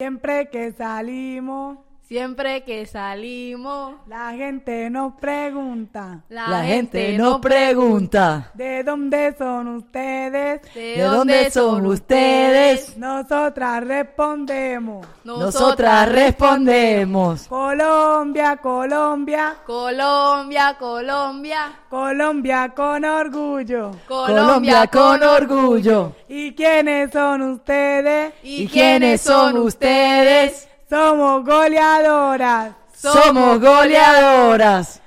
[0.00, 1.78] Siempre que salimos,
[2.08, 10.62] Siempre que salimos, la gente nos pregunta, la, gente nos pregunta, ¿de dónde son ustedes?
[10.74, 12.96] ¿de dónde son ustedes?
[12.96, 23.90] Nosotras respondemos, Nosotras respondemos, Colombia, Colombia, Colombia, Colombia, Colombia con orgullo.
[24.08, 26.14] Colombia con orgullo.
[26.26, 28.32] ¿Y quiénes son ustedes?
[28.42, 30.68] ¿Y quiénes son ustedes?
[30.88, 32.72] Somos goleadoras.
[32.94, 35.02] Somos goleadoras.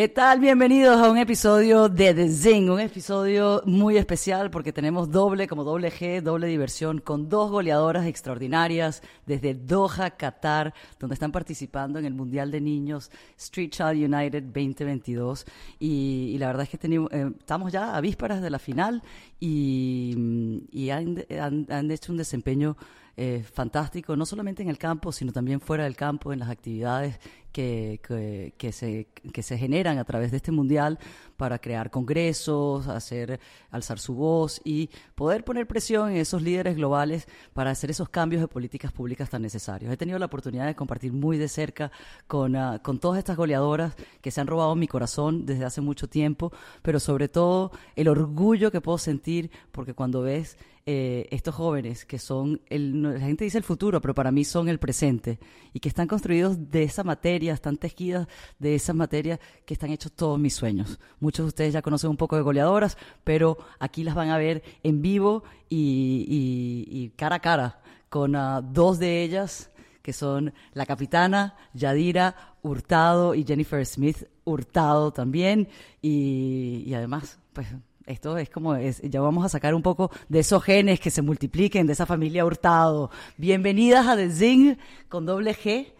[0.00, 0.40] ¿Qué tal?
[0.40, 5.62] Bienvenidos a un episodio de The Zing, un episodio muy especial porque tenemos doble, como
[5.62, 12.06] doble G, doble diversión, con dos goleadoras extraordinarias desde Doha, Qatar, donde están participando en
[12.06, 15.44] el Mundial de Niños Street Child United 2022.
[15.78, 19.02] Y, la verdad es que eh, estamos ya a vísperas de la final
[19.38, 22.74] y, han- han hecho un desempeño
[23.22, 27.18] eh, fantástico, no solamente en el campo, sino también fuera del campo, en las actividades
[27.52, 30.98] que, que, se, que se generan a través de este mundial
[31.36, 37.26] para crear congresos, hacer alzar su voz y poder poner presión en esos líderes globales
[37.54, 39.92] para hacer esos cambios de políticas públicas tan necesarios.
[39.92, 41.90] He tenido la oportunidad de compartir muy de cerca
[42.26, 46.08] con, ah, con todas estas goleadoras que se han robado mi corazón desde hace mucho
[46.08, 50.56] tiempo, pero sobre todo el orgullo que puedo sentir porque cuando ves
[50.92, 54.68] eh, estos jóvenes que son, el, la gente dice el futuro, pero para mí son
[54.68, 55.38] el presente
[55.72, 58.26] y que están construidos de esa materia, están tejidas
[58.58, 60.98] de esa materia que están hechos todos mis sueños.
[61.20, 64.62] Muchos de ustedes ya conocen un poco de goleadoras, pero aquí las van a ver
[64.82, 69.70] en vivo y, y- y cara a cara con ah, dos de ellas
[70.02, 75.68] que son la capitana Yadira Hurtado y Jennifer Smith Hurtado también.
[76.02, 77.68] Y, y además, pues
[78.10, 81.22] esto es como, es, ya vamos a sacar un poco de esos genes que se
[81.22, 83.10] multipliquen, de esa familia Hurtado.
[83.36, 84.76] Bienvenidas a The Zing
[85.08, 85.92] con doble G.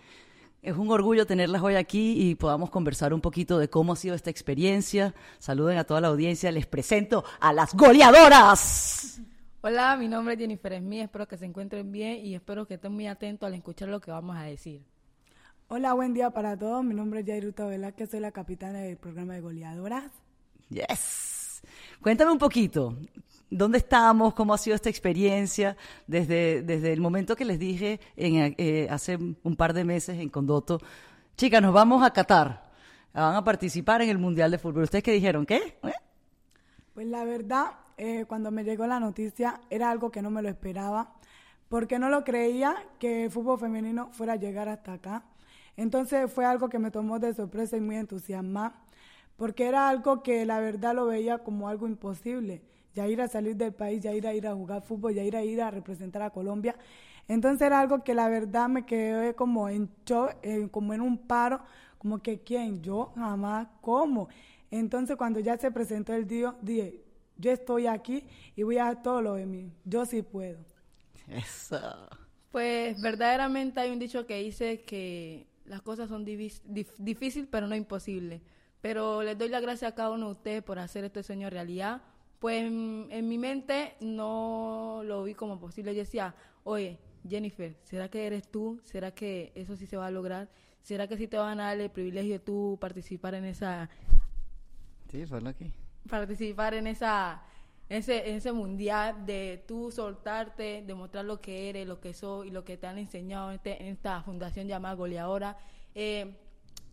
[0.62, 4.14] Es un orgullo tenerlas hoy aquí y podamos conversar un poquito de cómo ha sido
[4.14, 5.14] esta experiencia.
[5.38, 6.50] Saluden a toda la audiencia.
[6.50, 9.20] Les presento a las goleadoras.
[9.62, 12.92] Hola, mi nombre es Jennifer Smith, espero que se encuentren bien y espero que estén
[12.92, 14.82] muy atentos al escuchar lo que vamos a decir.
[15.68, 16.82] Hola, buen día para todos.
[16.82, 20.10] Mi nombre es Jairuta Velázquez, soy la capitana del programa de goleadoras.
[20.70, 21.39] Yes.
[22.02, 22.96] Cuéntame un poquito,
[23.50, 24.32] ¿dónde estamos?
[24.32, 29.18] ¿Cómo ha sido esta experiencia desde, desde el momento que les dije en, eh, hace
[29.18, 30.80] un par de meses en Condoto?
[31.36, 32.70] Chicas, nos vamos a Qatar.
[33.12, 34.84] Van a participar en el Mundial de Fútbol.
[34.84, 35.44] ¿Ustedes qué dijeron?
[35.44, 35.78] ¿Qué?
[35.82, 35.92] ¿Eh?
[36.94, 40.48] Pues la verdad, eh, cuando me llegó la noticia era algo que no me lo
[40.48, 41.12] esperaba,
[41.68, 45.24] porque no lo creía que el fútbol femenino fuera a llegar hasta acá.
[45.76, 48.74] Entonces fue algo que me tomó de sorpresa y muy entusiasmada,
[49.40, 52.62] porque era algo que la verdad lo veía como algo imposible.
[52.94, 55.36] Ya ir a salir del país, ya ir a ir a jugar fútbol, ya ir
[55.36, 56.76] a ir a representar a Colombia.
[57.28, 61.16] Entonces era algo que la verdad me quedé como en shock, eh, como en un
[61.18, 61.60] paro,
[61.98, 64.28] como que quién, yo jamás, ¿cómo?
[64.70, 67.02] Entonces cuando ya se presentó el día, dije,
[67.38, 68.24] yo estoy aquí
[68.56, 70.58] y voy a hacer todo lo de mí, yo sí puedo.
[71.28, 71.80] Eso.
[72.50, 76.60] Pues verdaderamente hay un dicho que dice que las cosas son dif-
[76.98, 78.42] difíciles pero no imposibles.
[78.80, 82.02] Pero les doy las gracias a cada uno de ustedes por hacer este sueño realidad.
[82.38, 85.94] Pues en, en mi mente no lo vi como posible.
[85.94, 86.98] Yo decía, oye,
[87.28, 88.80] Jennifer, ¿será que eres tú?
[88.84, 90.48] ¿Será que eso sí se va a lograr?
[90.82, 93.90] ¿Será que sí te van a dar el privilegio de tú participar en esa
[95.10, 95.72] Sí, fue aquí.
[96.08, 97.42] participar en esa
[97.88, 102.64] ese, ese mundial de tú soltarte, demostrar lo que eres, lo que soy y lo
[102.64, 105.58] que te han enseñado en, este- en esta fundación llamada Goleadora.
[105.94, 106.36] Eh,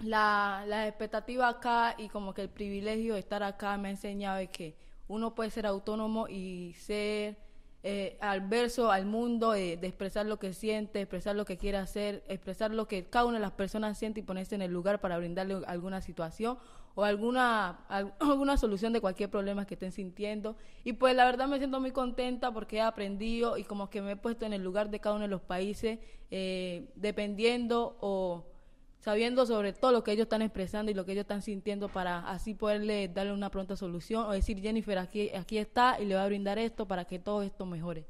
[0.03, 4.39] la, la expectativa acá y como que el privilegio de estar acá me ha enseñado
[4.51, 4.75] que
[5.07, 7.37] uno puede ser autónomo y ser
[7.83, 11.77] eh, al verso al mundo de, de expresar lo que siente, expresar lo que quiere
[11.77, 14.99] hacer, expresar lo que cada una de las personas siente y ponerse en el lugar
[14.99, 16.57] para brindarle alguna situación
[16.95, 20.57] o alguna, al- alguna solución de cualquier problema que estén sintiendo.
[20.83, 24.11] Y pues la verdad me siento muy contenta porque he aprendido y como que me
[24.13, 25.99] he puesto en el lugar de cada uno de los países,
[26.31, 28.45] eh, dependiendo o
[29.07, 32.29] sabiendo sobre todo lo que ellos están expresando y lo que ellos están sintiendo para
[32.29, 36.25] así poderle darle una pronta solución o decir Jennifer aquí aquí está y le va
[36.25, 38.05] a brindar esto para que todo esto mejore.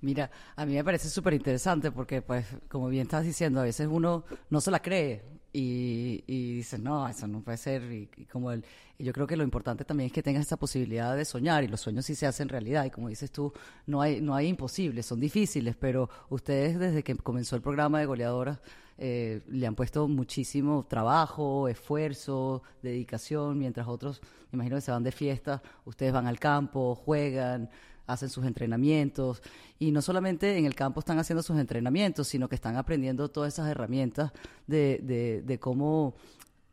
[0.00, 3.88] Mira, a mí me parece súper interesante porque, pues, como bien estás diciendo, a veces
[3.90, 5.24] uno no se la cree.
[5.52, 7.82] y, y dices, no, eso no puede ser.
[7.90, 8.64] Y, como el,
[8.96, 11.68] y yo creo que lo importante también es que tengas esa posibilidad de soñar y
[11.68, 12.84] los sueños sí se hacen realidad.
[12.84, 13.52] Y como dices tú,
[13.86, 18.06] no hay, no hay imposibles, son difíciles, pero ustedes desde que comenzó el programa de
[18.06, 18.60] goleadoras
[19.02, 24.20] eh, le han puesto muchísimo trabajo, esfuerzo, dedicación, mientras otros,
[24.52, 27.70] me imagino que se van de fiesta, ustedes van al campo, juegan,
[28.06, 29.42] hacen sus entrenamientos
[29.78, 33.54] y no solamente en el campo están haciendo sus entrenamientos, sino que están aprendiendo todas
[33.54, 34.32] esas herramientas
[34.66, 36.14] de, de, cómo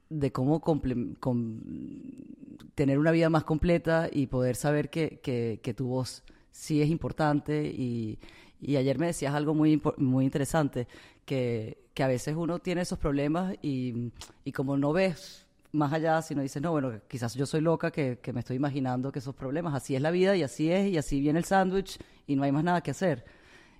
[0.09, 0.61] de cómo
[2.75, 7.67] tener una vida más completa y poder saber que, que, tu voz sí es importante
[7.67, 8.19] y,
[8.61, 10.87] y ayer me decías algo muy, muy interesante,
[11.25, 14.11] que, que, a veces uno tiene esos problemas y,
[14.43, 18.19] y como no ves más allá, sino dices, no, bueno, quizás yo soy loca que,
[18.33, 21.19] me estoy imaginando que esos problemas, así es la vida y así es, y así
[21.19, 23.25] viene el sándwich y no hay más nada que hacer.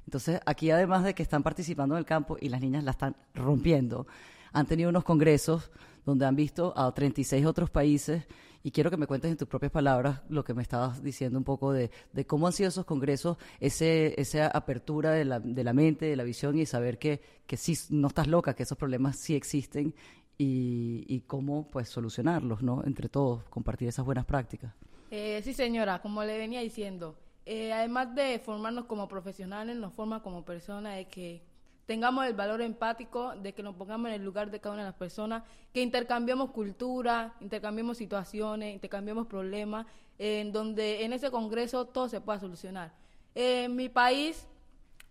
[0.06, 3.16] Entonces, aquí además de que están participando en el campo y las niñas la están
[3.34, 4.08] rompiendo,
[4.54, 5.72] han tenido unos congresos
[6.06, 8.26] donde han visto a 36 otros países
[8.68, 11.46] y quiero que me cuentes en tus propias palabras lo que me estabas diciendo un
[11.46, 11.90] poco de,
[12.28, 16.26] cómo han sido esos congresos, ese, esa apertura de la, de la mente, de la
[16.26, 19.96] visión y saber que, que sí, no estás loca, que esos problemas sí existen
[20.38, 22.84] y, cómo pues solucionarlos, ¿no?
[22.86, 24.74] Entre todos, compartir esas buenas prácticas.
[25.12, 27.16] Eh, sí, señora, como le venía diciendo,
[27.46, 31.42] eh, además de formarnos como profesionales, nos forma como personas de que
[31.88, 34.90] tengamos el valor empático, de que nos pongamos en el lugar de cada una de
[34.90, 35.44] las personas,
[35.74, 39.88] que intercambiemos cultura, intercambiemos situaciones, intercambiemos problemas,
[40.20, 42.92] en donde en ese congreso todo se pueda solucionar.
[43.34, 44.48] en mi país,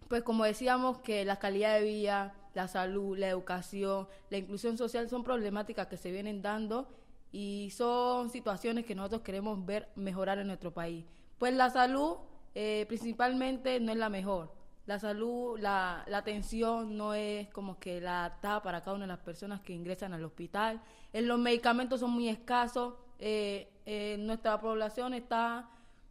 [0.08, 5.08] pues como decíamos, que la calidad de vida, la salud, la educación, la inclusión social
[5.08, 6.88] son problemáticas que se vienen dando
[7.32, 11.06] y son situaciones que nosotros queremos ver mejorar en nuestro país.
[11.38, 12.17] Pues la salud
[12.55, 14.52] eh, principalmente no es la mejor.
[14.87, 19.12] La salud, la, la, atención no es como que la adaptada para cada una de
[19.12, 20.81] las personas que ingresan al hospital.
[21.12, 22.94] En los medicamentos son muy escasos.
[23.19, 25.69] Eh, eh, nuestra población está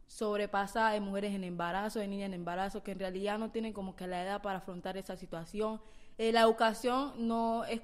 [0.07, 3.95] sobrepasada de mujeres en embarazo, de niñas en embarazo, que en realidad no tienen como
[3.95, 5.79] que la edad para afrontar esa situación.
[6.17, 7.81] Eh, la educación no es,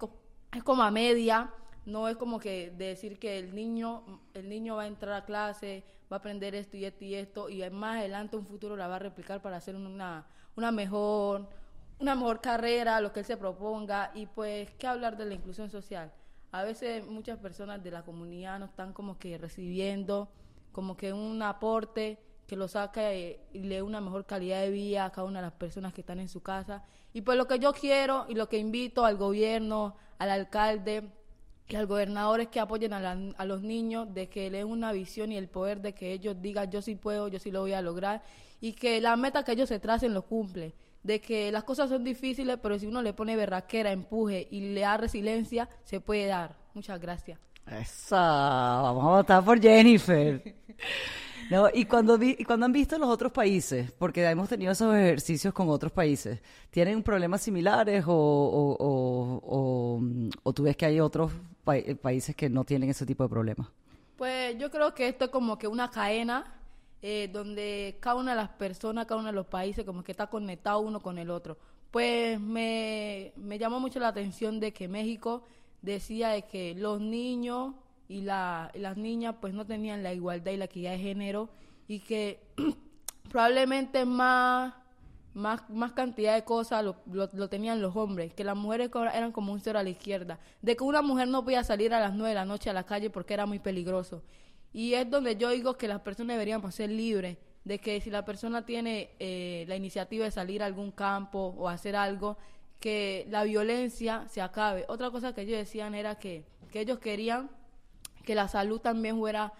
[0.51, 1.51] es como a media,
[1.85, 4.03] no es como que decir que el niño,
[4.33, 7.49] el niño va a entrar a clase, va a aprender esto y esto y esto,
[7.49, 10.25] y más adelante un futuro la va a replicar para hacer una,
[10.55, 11.47] una mejor,
[11.99, 15.69] una mejor carrera, lo que él se proponga, y pues, ¿qué hablar de la inclusión
[15.69, 16.11] social?
[16.51, 20.29] A veces muchas personas de la comunidad no están como que recibiendo
[20.71, 22.17] como que un aporte
[22.47, 25.45] que lo saca y, le dé una mejor calidad de vida a cada una de
[25.45, 26.83] las personas que están en su casa.
[27.13, 31.09] Y pues lo que yo quiero y lo que invito al gobierno, al alcalde
[31.67, 34.91] y al gobernador es que apoyen a, a los niños, de que le den una
[34.91, 37.73] visión y el poder de que ellos digan yo sí puedo, yo sí lo voy
[37.73, 38.21] a lograr
[38.61, 40.73] y que la meta que ellos se tracen lo cumple.
[41.03, 44.81] De que las cosas son difíciles, pero si uno le pone berraquera, empuje y le
[44.81, 46.55] da resiliencia, se puede dar.
[46.75, 47.39] Muchas gracias.
[47.65, 50.55] Esa, vamos a votar por Jennifer.
[51.49, 54.95] No, y cuando, vi, y cuando han visto los otros países, porque hemos tenido esos
[54.95, 58.13] ejercicios con otros países, ¿tienen problemas similares o,
[58.79, 60.01] o,
[60.43, 61.31] o, tú ves que hay otros
[62.01, 63.67] países que no tienen ese tipo de problemas?
[64.15, 66.60] Pues yo creo que esto es como que una cadena
[67.01, 70.27] eh, donde cada una de las personas, cada uno de los países como que está
[70.27, 71.57] conectado uno con el otro.
[71.89, 75.43] Pues me, me llamó mucho la atención de que México
[75.81, 77.73] decía de que los niños
[78.07, 81.49] y, la, las niñas pues no tenían la igualdad y la equidad de género
[81.87, 82.39] y que
[83.29, 84.73] probablemente más,
[85.33, 89.53] más, más cantidad de cosas lo, lo, tenían los hombres, que las mujeres eran como
[89.53, 92.29] un cero a la izquierda, de que una mujer no podía salir a las nueve
[92.29, 94.21] de la noche a la calle porque era muy peligroso.
[94.73, 98.25] Y es donde yo digo que las personas deberían ser libres, de que si la
[98.25, 102.37] persona tiene eh, la iniciativa de salir a algún campo o hacer algo,
[102.79, 104.85] que la violencia se acabe.
[104.87, 107.49] Otra cosa que ellos decían era que, que ellos querían
[108.23, 109.53] que la salud también fuera,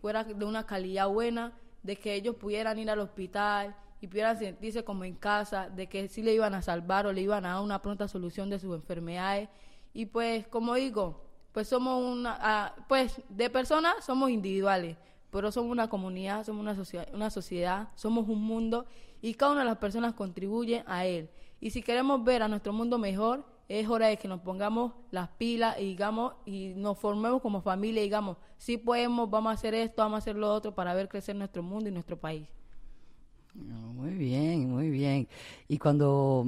[0.00, 4.84] fuera de una calidad buena, de que ellos pudieran ir al hospital y pudieran sentirse
[4.84, 7.62] como en casa, de que sí le iban a salvar o le iban a dar
[7.62, 9.48] una pronta solución de sus enfermedades.
[9.94, 11.25] Y pues, como digo,
[11.56, 14.98] pues somos una, ah, pues de personas somos individuales,
[15.30, 18.84] pero somos una comunidad, somos una sociedad, una sociedad, somos un mundo
[19.22, 21.30] y cada una de las personas contribuye a él.
[21.58, 25.30] Y si queremos ver a nuestro mundo mejor, es hora de que nos pongamos las
[25.30, 29.72] pilas y digamos y nos formemos como familia y digamos, sí podemos, vamos a hacer
[29.72, 32.46] esto, vamos a hacer lo otro para ver crecer nuestro mundo y nuestro país.
[33.54, 35.26] Muy bien, muy bien.
[35.68, 36.44] Y cuando,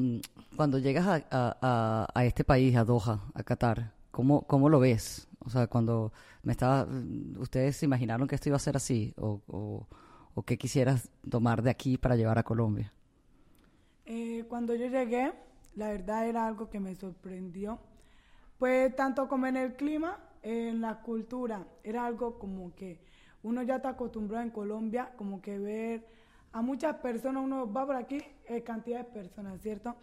[0.55, 5.29] cuando llegas a, a, a, este país, a Doha, a Qatar, ¿cómo, ¿cómo lo ves?
[5.39, 6.89] O sea, cuando me estaba,
[7.39, 9.15] ¿ustedes se imaginaron que esto iba a ser así?
[9.17, 9.87] ¿O,
[10.45, 12.93] qué quisieras tomar de aquí para llevar a Colombia?
[14.07, 15.33] Eh, cuando yo llegué,
[15.77, 17.79] la verdad era algo que me sorprendió
[18.59, 23.01] Pues tanto como en el clima, en la cultura, era algo como que
[23.45, 26.05] uno ya está acostumbrado en Colombia, como que ver
[26.51, 29.95] a muchas personas, uno va por aquí, eh, cantidad de personas, ¿cierto?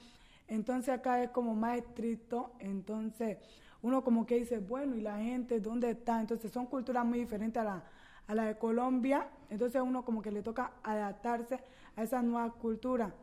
[0.48, 3.40] Entonces acá es como más estricto, entonces
[3.86, 6.20] uno como que dice, bueno, ¿y la gente dónde está?
[6.20, 7.84] Entonces son culturas muy diferentes a la,
[8.26, 11.60] a la de Colombia, entonces uno como que le toca adaptarse
[11.96, 13.14] a esa nueva cultura.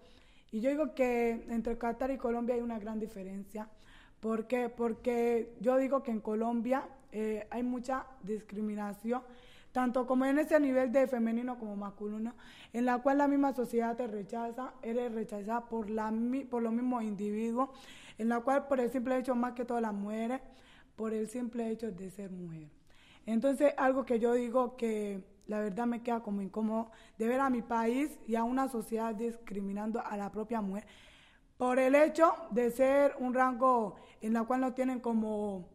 [0.53, 3.69] Y yo digo que entre Qatar y Colombia hay una gran diferencia.
[4.21, 4.69] ¿Por qué?
[4.69, 9.23] Porque yo digo que en Colombia eh, hay mucha discriminación
[9.73, 12.35] tanto como en ese nivel de femenino como masculino,
[12.73, 16.13] en la cual la misma sociedad te rechaza, eres rechazada por, la,
[16.51, 17.71] por los mismos individuos,
[18.23, 20.41] en la cual por el simple hecho, más que todas las mujeres,
[20.95, 22.69] por el simple hecho de ser mujer.
[23.27, 27.51] Entonces, algo que yo digo que la verdad me queda como incómodo de ver a
[27.51, 30.87] mi país y a una sociedad discriminando a la propia mujer
[31.57, 35.69] por el hecho de ser un rango en la cual no tienen como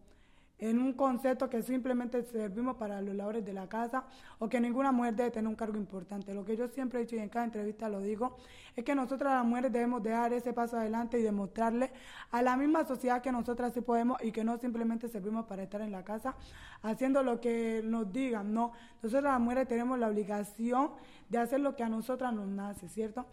[0.59, 4.05] en un concepto que simplemente servimos para los labores de la casa
[4.39, 6.33] o que ninguna mujer debe tener un cargo importante.
[6.33, 8.37] Lo que yo siempre he dicho y en cada entrevista lo digo,
[8.75, 11.91] es que nosotras las mujeres debemos dar ese paso adelante y demostrarle
[12.31, 15.81] a la misma sociedad que nosotras sí podemos y que no simplemente servimos para estar
[15.81, 16.35] en la casa
[16.81, 18.71] haciendo lo que nos digan, no.
[19.03, 20.91] Nosotras las mujeres tenemos la obligación
[21.29, 23.25] de hacer lo que a nosotras nos nace, ¿cierto?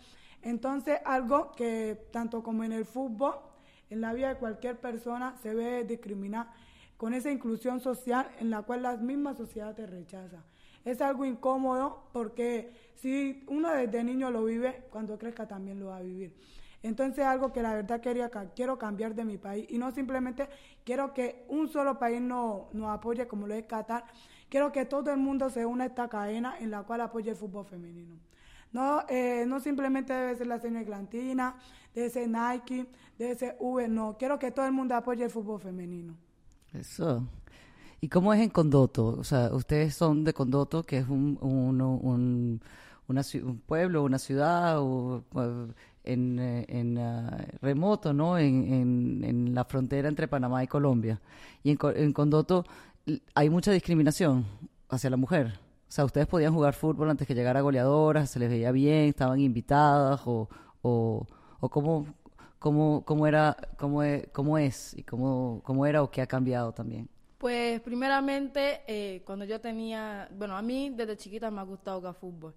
[0.43, 3.37] Entonces, algo que tanto como en el fútbol,
[3.89, 6.49] en la vida de cualquier persona se ve discriminar
[7.05, 10.43] con esa inclusión social en la cual la misma sociedad te rechaza.
[10.87, 15.99] Es algo incómodo porque si uno desde niño lo vive, cuando crezca también lo va
[15.99, 16.35] a vivir.
[16.83, 20.49] Entonces algo que la verdad quería, quiero cambiar de mi país y no simplemente
[20.83, 24.07] quiero que un solo país nos no apoye como lo es Qatar,
[24.49, 27.37] quiero que todo el mundo se una a esta cadena en la cual apoye el
[27.37, 28.17] fútbol femenino.
[28.73, 31.57] No, eh, no simplemente debe ser la señora Glantina,
[31.95, 32.87] debe ser Nike,
[33.19, 36.24] debe ser V, no, quiero que todo el mundo apoye el fútbol femenino.
[36.75, 37.27] Eso.
[38.01, 39.07] ¿Y cómo es en Condoto?
[39.19, 42.61] O sea, ustedes son de Condoto, que es un, un, un,
[43.67, 45.25] pueblo, una ciudad o,
[46.05, 47.31] en, en uh,
[47.63, 48.37] remoto, ¿no?
[48.39, 51.21] En, en, en, la frontera entre Panamá y Colombia.
[51.63, 52.65] Y en, en Condoto
[53.35, 54.45] hay mucha discriminación
[54.89, 55.59] hacia la mujer.
[55.89, 59.41] O sea, ustedes podían jugar fútbol antes que llegara goleadoras, se les veía bien, estaban
[59.41, 60.49] invitadas o,
[60.83, 61.27] o,
[61.61, 62.07] o cómo,
[62.65, 66.73] cómo, cómo era, cómo es, cómo es y cómo, cómo era o qué ha cambiado
[66.73, 67.11] también.
[67.37, 72.15] Pues primeramente, eh, cuando yo tenía, bueno, a mí desde chiquita me ha gustado jugar
[72.15, 72.55] fútbol.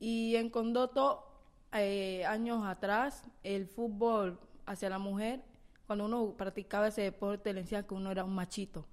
[0.00, 1.26] Y en Condoto,
[1.70, 5.42] eh, años atrás, el fútbol hacia la mujer,
[5.86, 8.86] cuando uno practicaba ese deporte, le decían que uno era un machito,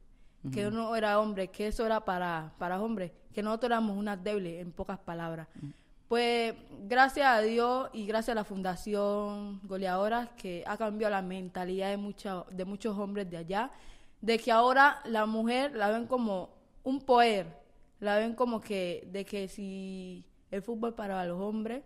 [0.52, 4.62] que uno era hombre, que eso era para, para hombres, que nosotros éramos unas débiles,
[4.62, 5.48] en pocas palabras.
[6.10, 6.56] Pues
[6.88, 12.44] gracias a Dios y gracias a la Fundación Goleadoras que ha cambiado la mentalidad de,
[12.50, 13.70] de muchos hombres de allá,
[14.20, 16.50] de que ahora la mujer la ven como
[16.84, 17.46] un poder,
[18.00, 21.84] la ven como que de que si el fútbol para los hombres,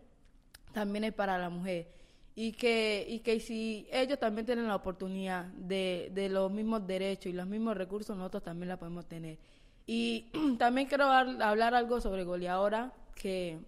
[0.71, 1.89] también es para la mujer.
[2.33, 7.25] Y que, y que si ellos también tienen la oportunidad de, de los mismos derechos
[7.25, 9.37] y los mismos recursos, nosotros también la podemos tener.
[9.85, 13.59] Y también quiero hablar algo sobre goleadora, que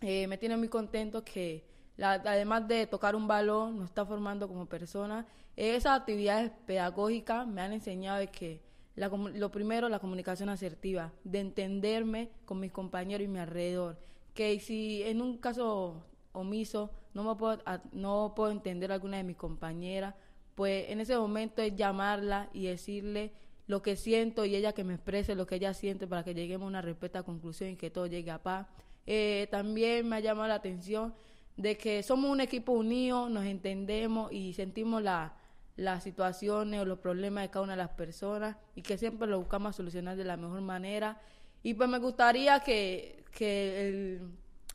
[0.00, 1.64] eh, me tiene muy contento que
[2.00, 5.26] además de tocar un balón, nos está formando como persona.
[5.56, 8.60] esas actividades pedagógicas me han enseñado que
[8.96, 13.98] lo primero, la comunicación asertiva, de entenderme con mis compañeros y mi alrededor.
[14.34, 17.58] Que si en un caso omiso no, me puedo,
[17.92, 20.14] no puedo entender a alguna de mis compañeras,
[20.54, 23.32] pues en ese momento es llamarla y decirle
[23.66, 26.66] lo que siento y ella que me exprese lo que ella siente para que lleguemos
[26.66, 28.66] a una respuesta conclusión y que todo llegue a paz.
[29.10, 31.14] Eh, también me ha llamado la atención
[31.56, 35.34] de que somos un equipo unido, nos entendemos y sentimos la,
[35.76, 39.38] las situaciones o los problemas de cada una de las personas y que siempre lo
[39.38, 41.22] buscamos solucionar de la mejor manera.
[41.62, 44.20] Y pues me gustaría que, que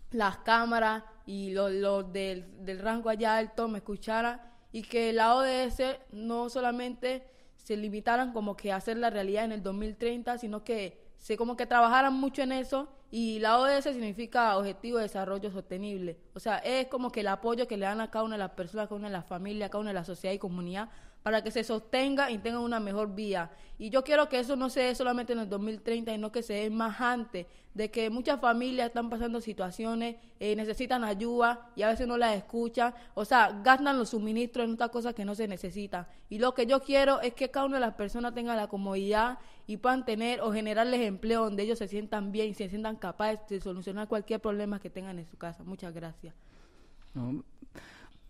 [0.10, 6.00] las cámaras y los, del, del, rango allá alto me escucharan y que la ODS
[6.12, 11.02] no solamente se limitaran como que a hacer la realidad en el 2030, sino que
[11.24, 16.18] se como que trabajaran mucho en eso y la ODS significa Objetivo de Desarrollo Sostenible.
[16.34, 18.51] O sea, es como que el apoyo que le dan a cada una de las
[18.51, 20.89] personas, a cada una de las familias, a cada una de la sociedad y comunidad
[21.24, 23.50] para que se sostenga y tenga una mejor vía.
[23.80, 26.53] Y yo quiero que eso no se dé solamente en el 2030, sino que se
[26.53, 31.88] dé más antes, de que muchas familias están pasando situaciones, eh, necesitan ayuda y a
[31.88, 35.48] veces no las escuchan, o sea, gastan los suministros en otras cosas que no se
[35.48, 36.06] necesitan.
[36.30, 39.39] Y lo que yo quiero es que cada una de las personas tenga la comodidad
[39.65, 43.39] y puedan tener o generarles empleo donde ellos se sientan bien y se sientan capaces
[43.50, 45.63] de solucionar cualquier problema que tengan en su casa.
[45.63, 46.36] Muchas gracias.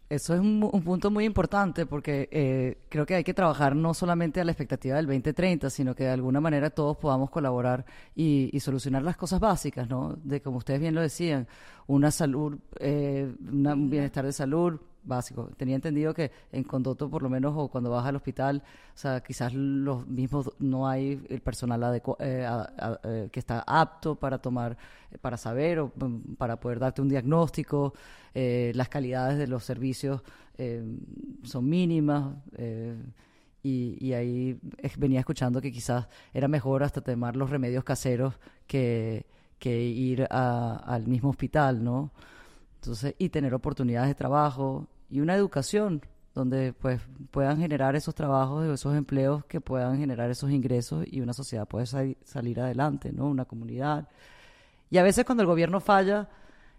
[0.09, 4.41] Eso es un, punto muy importante porque eh, creo que hay que trabajar no solamente
[4.41, 9.01] a la expectativa del 2030, sino que de alguna manera todos podamos colaborar y, solucionar
[9.01, 10.15] las cosas básicas, ¿no?
[10.23, 11.47] De como ustedes bien lo decían,
[11.87, 15.49] una salud, eh, un bienestar de salud, básico.
[15.57, 19.21] Tenía entendido que en Condoto, por lo menos, o cuando vas al hospital, o sea,
[19.21, 21.83] quizás los mismos, no hay el personal
[22.19, 22.47] eh,
[23.03, 24.77] eh, que está apto para tomar,
[25.21, 27.93] para saber o mm, para poder darte un diagnóstico.
[28.33, 30.21] Eh, las calidades de los servicios
[31.43, 32.35] son mínimas.
[33.65, 34.59] Y, ahí
[34.97, 38.35] venía escuchando que quizás era mejor hasta tomar los remedios caseros
[38.67, 39.25] que,
[39.57, 42.11] que ir al mismo hospital, ¿no?
[42.83, 46.01] Entonces, y tener oportunidades de trabajo y una educación
[46.33, 51.33] donde pues puedan generar esos trabajos, esos empleos que puedan generar esos ingresos y una
[51.33, 53.27] sociedad puede salir adelante, ¿no?
[53.27, 54.07] Una comunidad.
[54.89, 56.29] Y a veces cuando el gobierno falla,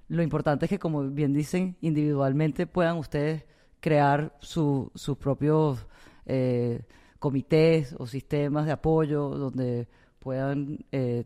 [0.08, 3.44] lo importante es que, como bien dicen, individualmente puedan ustedes
[3.78, 5.86] crear sus propios
[6.26, 6.82] eh,
[7.20, 9.86] comités o sistemas de apoyo donde
[10.18, 11.24] puedan eh,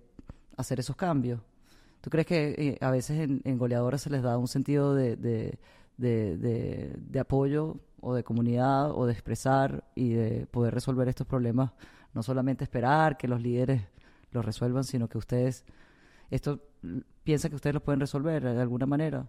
[0.59, 1.41] hacer esos cambios.
[2.03, 5.59] ¿Tú crees que eh, a veces en, en, goleadoras se les da un sentido de,
[5.99, 11.73] de, apoyo o de comunidad o de expresar y de poder resolver estos problemas?
[12.15, 13.83] No solamente esperar que los líderes
[14.31, 15.65] los resuelvan, sino que ustedes,
[16.31, 16.61] esto
[17.25, 19.29] piensa que ustedes lo pueden resolver de alguna manera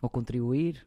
[0.00, 0.86] o contribuir.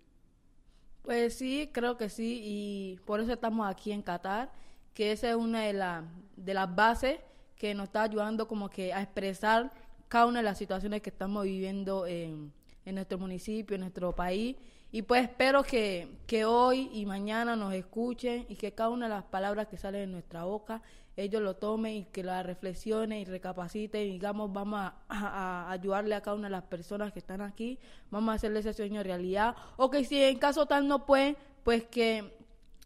[1.02, 4.52] Pues sí, creo que sí, y por eso estamos aquí en Qatar,
[4.94, 6.04] que esa es una de, la,
[6.36, 7.20] de las bases
[7.56, 9.72] que nos está ayudando como que a expresar
[10.08, 12.52] cada una de las situaciones que estamos viviendo en,
[12.86, 14.56] en nuestro municipio, en nuestro país.
[14.94, 19.16] Y pues espero que, que, hoy y mañana nos escuchen y que cada una de
[19.16, 20.82] las palabras que salen de nuestra boca,
[21.16, 26.14] ellos lo tomen y que la reflexionen y recapaciten y digamos, vamos a, a, ayudarle
[26.14, 27.80] a cada una de las personas que están aquí,
[28.10, 29.56] vamos a hacerle ese sueño realidad.
[29.78, 32.30] O que si en caso tal no pueden, pues que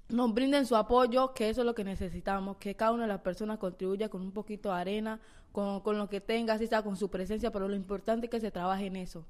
[0.08, 3.22] nos brinden su apoyo, que eso es lo que necesitamos, que cada una de las
[3.22, 5.20] personas contribuya con un poquito de arena,
[5.52, 8.40] con, con lo que tenga, así sea con su presencia, pero lo importante es que
[8.40, 9.26] se trabaje en eso.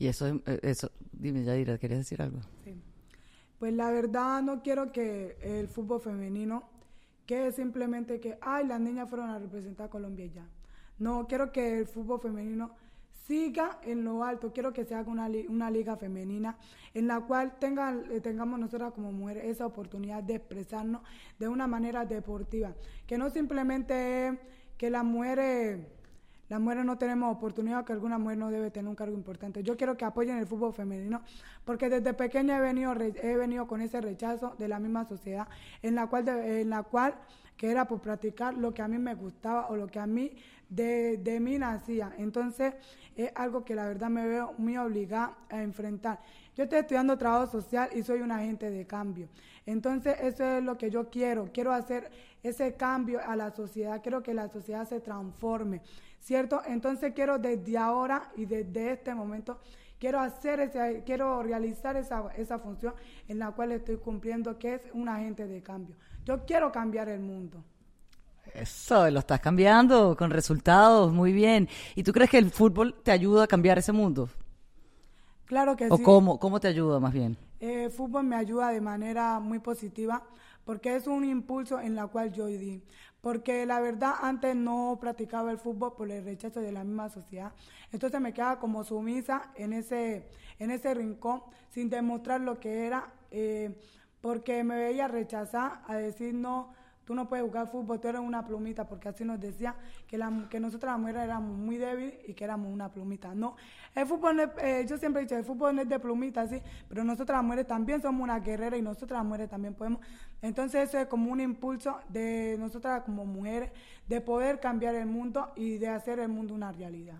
[0.00, 2.40] Y eso, eh, eso dime Yadira, ¿querías decir algo?
[2.64, 2.74] Sí.
[3.58, 6.64] Pues la verdad no quiero que el fútbol femenino
[7.26, 10.48] quede simplemente que, ay, las niñas fueron a representar a Colombia ya.
[10.98, 12.74] No, quiero que el fútbol femenino
[13.26, 14.54] siga en lo alto.
[14.54, 16.56] Quiero que se haga una, una liga femenina
[16.94, 21.02] en la cual tengan, eh, tengamos nosotras como mujeres esa oportunidad de expresarnos
[21.38, 22.74] de una manera deportiva.
[23.06, 24.40] Que no simplemente
[24.78, 25.86] que las mujeres,
[26.50, 29.62] las mujeres no tenemos oportunidad, que alguna mujer no debe tener un cargo importante.
[29.62, 31.22] Yo quiero que apoyen el fútbol femenino
[31.64, 35.46] porque desde pequeña he venido, he venido con ese rechazo de la misma sociedad
[35.80, 37.14] en la cual, en la cual
[37.56, 40.32] que era por practicar lo que a mí me gustaba o lo que a mí
[40.68, 42.12] de, de mí nacía.
[42.18, 42.74] Entonces,
[43.14, 46.20] es algo que la verdad me veo muy obligada a enfrentar.
[46.56, 49.28] Yo estoy estudiando trabajo social y soy un agente de cambio.
[49.66, 51.50] Entonces, eso es lo que yo quiero.
[51.52, 52.10] Quiero hacer
[52.42, 54.00] ese cambio a la sociedad.
[54.02, 55.80] Quiero que la sociedad se transforme,
[56.20, 56.62] ¿cierto?
[56.66, 59.58] Entonces, quiero desde ahora y desde este momento
[59.98, 62.94] quiero hacer ese, quiero realizar esa, esa función
[63.28, 65.96] en la cual estoy cumpliendo, que es un agente de cambio.
[66.24, 67.62] Yo quiero cambiar el mundo.
[68.54, 71.68] Eso, lo estás cambiando con resultados, muy bien.
[71.94, 74.28] ¿Y tú crees que el fútbol te ayuda a cambiar ese mundo?
[75.44, 76.02] Claro que ¿O sí.
[76.02, 77.36] ¿O cómo, cómo te ayuda más bien?
[77.60, 80.24] El eh, fútbol me ayuda de manera muy positiva
[80.64, 82.82] porque es un impulso en la cual yo di.
[83.20, 87.52] Porque la verdad antes no practicaba el fútbol por el rechazo de la misma sociedad.
[87.92, 90.28] Entonces me quedaba como sumisa en ese,
[90.58, 93.74] en ese rincón sin demostrar lo que era, eh,
[94.20, 96.72] porque me veía rechazar a decir no
[97.10, 99.74] tú no puedes jugar fútbol, tú eres una plumita, porque así nos decía
[100.06, 103.34] que, la, que nosotras las mujeres éramos muy débiles y que éramos una plumita.
[103.34, 103.56] No,
[103.96, 106.46] el fútbol, no es, eh, yo siempre he dicho, el fútbol no es de plumita,
[106.46, 110.00] sí, pero nosotras las mujeres también somos una guerrera y nosotras las mujeres también podemos.
[110.40, 113.72] Entonces eso es como un impulso de nosotras como mujeres,
[114.06, 117.18] de poder cambiar el mundo y de hacer el mundo una realidad.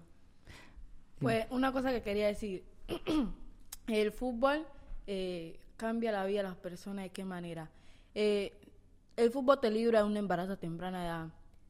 [1.18, 2.62] Pues una cosa que quería decir,
[3.88, 4.64] el fútbol
[5.08, 7.68] eh, cambia la vida de las personas, ¿de qué manera?
[8.14, 8.59] Eh,
[9.16, 11.28] el fútbol te libra de un embarazo a temprana edad.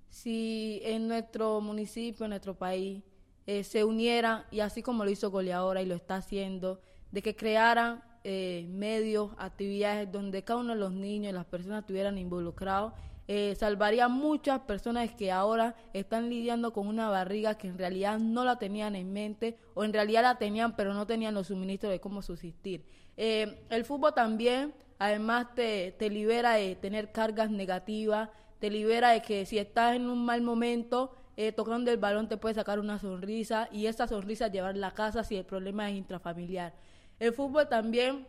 [0.08, 3.02] Si en nuestro municipio, en nuestro país,
[3.46, 7.34] eh, se uniera, y así como lo hizo Goleadora y lo está haciendo, de que
[7.34, 12.92] crearan eh, medios, actividades donde cada uno de los niños y las personas estuvieran involucrados,
[13.26, 18.18] eh, salvaría a muchas personas que ahora están lidiando con una barriga que en realidad
[18.18, 21.92] no la tenían en mente o en realidad la tenían pero no tenían los suministros
[21.92, 22.84] de cómo subsistir.
[23.16, 28.28] el fútbol también Además te, te libera de tener cargas negativas,
[28.60, 32.36] te libera de que si estás en un mal momento, eh, tocando el balón te
[32.36, 36.74] puede sacar una sonrisa y esa sonrisa llevarla a casa si el problema es intrafamiliar.
[37.18, 38.26] El fútbol también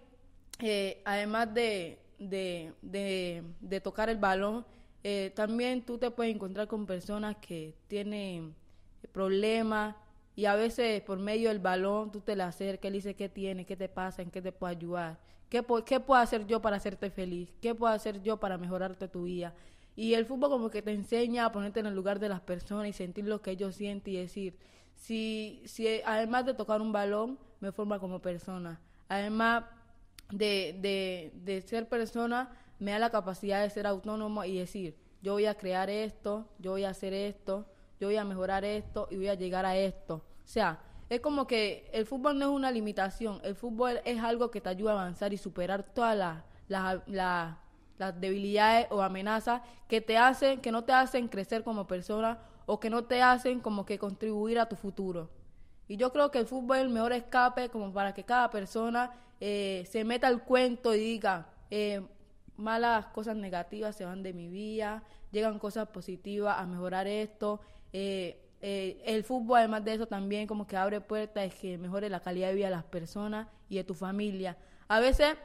[0.59, 4.65] eh, además de, de, de, tocar el balón,
[5.03, 8.55] eh, también tú te puedes encontrar con personas que tienen
[9.11, 9.95] problemas
[10.35, 13.27] y a veces por medio del balón tú te le acercas y le dices qué
[13.27, 15.17] tiene, qué te pasa, en qué te puedo ayudar,
[15.51, 19.23] qué, qué puedo hacer yo para hacerte feliz, qué puedo hacer yo para mejorarte tu
[19.23, 19.53] vida.
[19.97, 22.87] Y el fútbol como que te enseña a ponerte en el lugar de las personas
[22.87, 24.57] y sentir lo que ellos sienten y decir,
[24.95, 28.79] si, si además de tocar un balón, me forma como persona.
[29.09, 29.65] Además
[30.31, 35.33] de, de, de ser persona, me da la capacidad de ser autónomo y decir, yo
[35.33, 37.65] voy a crear esto, yo voy a hacer esto,
[37.99, 40.15] yo voy a mejorar esto y voy a llegar a esto.
[40.15, 40.79] O sea,
[41.11, 44.69] es como que el fútbol no es una limitación, el fútbol es algo que te
[44.69, 47.57] ayuda a avanzar y superar todas las,
[48.21, 52.89] debilidades o amenazas que te hacen, que no te hacen crecer como persona o que
[52.89, 55.29] no te hacen como que contribuir a tu futuro.
[55.89, 59.11] Y yo creo que el fútbol es el mejor escape como para que cada persona
[59.41, 62.01] eh, se meta al cuento y diga, eh,
[62.55, 67.59] malas cosas negativas se van de mi vida, llegan cosas positivas a mejorar esto.
[67.91, 72.19] Eh, el fútbol, además de eso, también como que abre puertas, es que mejore la
[72.19, 74.57] calidad de vida de las personas y de tu familia.
[74.87, 75.35] A veces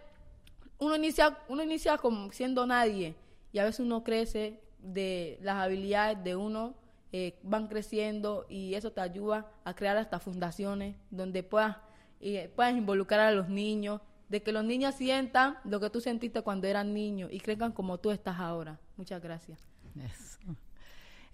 [0.79, 3.15] uno inicia, uno inicia como siendo nadie
[3.53, 6.75] y a veces uno crece de las habilidades de uno
[7.13, 11.77] eh, van creciendo y eso te ayuda a crear hasta fundaciones donde puedas,
[12.21, 16.43] eh, puedas involucrar a los niños, de que los niños sientan lo que tú sentiste
[16.43, 18.79] cuando eran niños y crezcan como tú estás ahora.
[18.97, 19.61] Muchas gracias.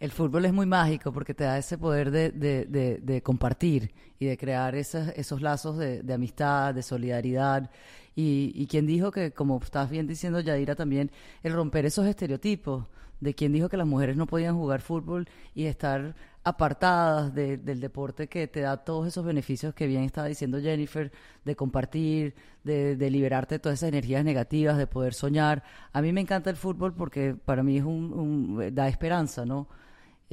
[0.02, 4.74] El fútbol es muy mágico porque te da ese poder de, compartir y de crear
[4.74, 7.70] esos, esos lazos de, amistad, de solidaridad.
[8.16, 11.12] Y, y quien dijo que, como estás bien diciendo, Yadira, también,
[11.44, 12.86] el romper esos estereotipos
[13.20, 18.26] de quien dijo que las mujeres no podían jugar fútbol y estar apartadas del deporte
[18.26, 21.12] que te da todos esos beneficios que bien estaba diciendo Jennifer,
[21.44, 22.34] de compartir,
[22.64, 25.62] de, de, liberarte de todas esas energías negativas, de poder soñar.
[25.92, 29.68] A mí me encanta el fútbol porque para mí es un da esperanza, ¿no?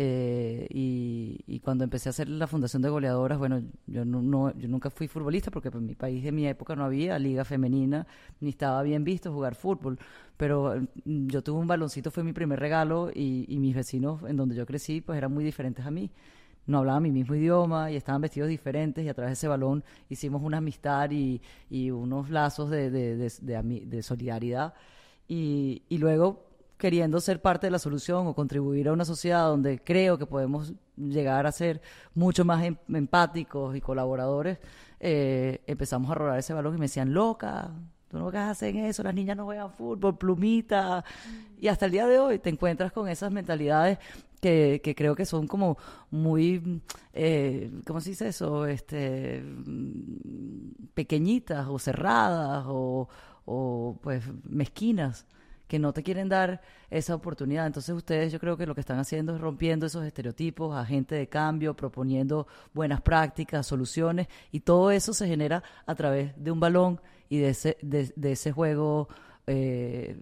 [0.01, 4.89] Eh, y, cuando empecé a hacer la fundación de goleadoras, bueno, yo, no, yo nunca
[4.89, 8.07] fui futbolista porque en mi país de mi época no había liga femenina,
[8.39, 9.99] ni estaba bien visto jugar fútbol,
[10.37, 14.37] pero mm, yo tuve un baloncito, fue mi primer regalo y, y mis vecinos en
[14.37, 16.09] donde yo crecí pues eran muy diferentes a mí
[16.65, 19.83] no hablaban mi mismo idioma y estaban vestidos diferentes y a través de ese balón
[20.07, 24.73] hicimos una amistad y, y unos lazos de, de, de, de solidaridad.
[25.27, 26.48] Y, y, luego
[26.79, 30.73] queriendo ser parte de la solución o contribuir a una sociedad donde creo que podemos
[30.95, 31.81] llegar a ser
[32.15, 34.59] mucho más em, empáticos y colaboradores,
[35.01, 37.69] eh, empezamos a rodar ese balón y me decían, loca,
[38.07, 41.03] tú no vas a hacer eso, las niñas no juegan fútbol, plumita.
[41.59, 43.99] Y hasta el día de hoy te encuentras con esas mentalidades
[44.39, 45.77] que, que creo que son como
[46.11, 48.65] muy, eh, ¿cómo se dice eso?
[48.65, 49.43] Este,
[50.93, 53.09] pequeñitas o cerradas o,
[53.43, 55.25] o pues mezquinas
[55.69, 57.67] que no te quieren dar esa oportunidad.
[57.67, 61.29] Entonces ustedes yo creo que lo que están haciendo es rompiendo esos estereotipos, agente de
[61.29, 66.99] cambio, proponiendo buenas prácticas, soluciones, y todo eso se genera a través de un balón
[67.29, 69.09] y de ese, de, ese juego
[69.45, 70.17] eh,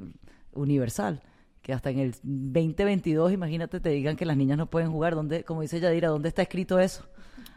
[0.52, 1.24] universal
[1.62, 5.16] que hasta en el 2022, imagínate, te digan que las niñas no pueden jugar.
[5.16, 7.06] ¿Dónde, como dice Yadira, ¿dónde está escrito eso?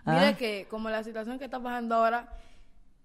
[0.07, 0.37] Mira ¿Ah?
[0.37, 2.29] que como la situación que está pasando ahora,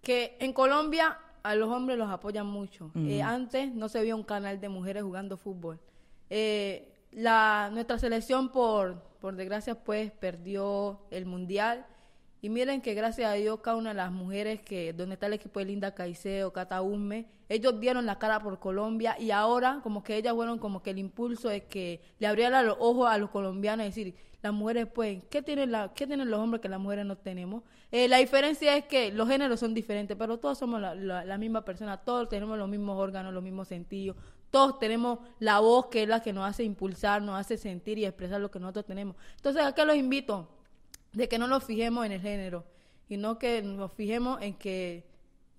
[0.02, 2.90] que en Colombia a los hombres los apoyan mucho.
[2.96, 5.80] Eh, antes no se veía un canal de mujeres jugando fútbol.
[6.32, 11.86] Eh, la, nuestra selección, por, por desgracia, pues perdió el mundial.
[12.42, 15.34] Y miren que gracias a Dios, cada una de las mujeres que, donde está el
[15.34, 20.04] equipo de Linda Caicedo, Cata Ume, ellos dieron la cara por Colombia y ahora como
[20.04, 23.30] que ellas fueron como que el impulso es que le abrieran los ojos a los
[23.30, 26.80] colombianos y decir, las mujeres pueden, ¿qué tienen, la, qué tienen los hombres que las
[26.80, 27.64] mujeres no tenemos?
[27.92, 31.66] Eh, la diferencia es que los géneros son diferentes, pero todos somos la, la, misma
[31.66, 34.16] persona, todos tenemos los mismos órganos, los mismos sentidos,
[34.52, 38.06] todos tenemos la voz que es la que nos hace impulsar, nos hace sentir y
[38.06, 39.16] expresar lo que nosotros tenemos.
[39.36, 40.48] Entonces, ¿a qué los invito?
[41.12, 42.66] De que no nos fijemos en el género,
[43.10, 45.08] y no que nos fijemos en que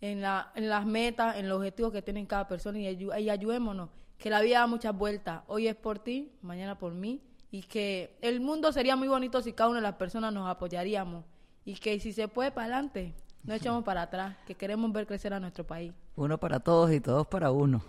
[0.00, 3.90] en, la, en las metas, en los objetivos que tiene cada persona y, y ayudémonos,
[4.16, 5.42] que la vida da muchas vueltas.
[5.48, 9.52] Hoy es por ti, mañana por mí y que el mundo sería muy bonito si
[9.52, 11.24] cada una de las personas nos apoyaríamos
[11.64, 15.32] y que si se puede para adelante, no echamos para atrás, que queremos ver crecer
[15.32, 15.92] a nuestro país.
[16.16, 17.82] Uno para todos y todos para uno.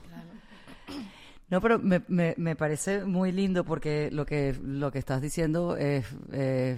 [1.49, 5.77] No, pero me, me, me, parece muy lindo porque lo que, lo que estás diciendo
[5.77, 6.77] es, eh,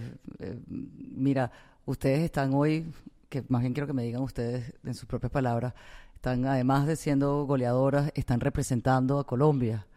[0.67, 1.51] mira,
[1.85, 2.93] ustedes están hoy,
[3.29, 5.73] que más bien quiero que me digan ustedes en sus propias palabras,
[6.13, 9.87] están además de siendo goleadoras, están representando a Colombia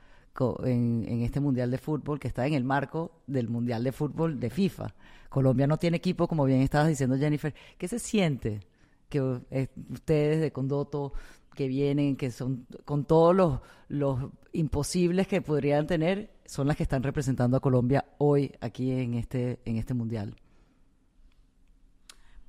[0.64, 4.50] en, este Mundial de Fútbol que está en el marco del Mundial de Fútbol de
[4.50, 4.94] FIFA.
[5.28, 7.54] Colombia no tiene equipo, como bien estabas diciendo Jennifer.
[7.78, 8.60] ¿Qué se siente
[9.08, 11.12] que ustedes de Condoto
[11.54, 16.82] que vienen, que son con todos los, los imposibles que podrían tener, son las que
[16.82, 20.34] están representando a Colombia hoy aquí en este, en este mundial.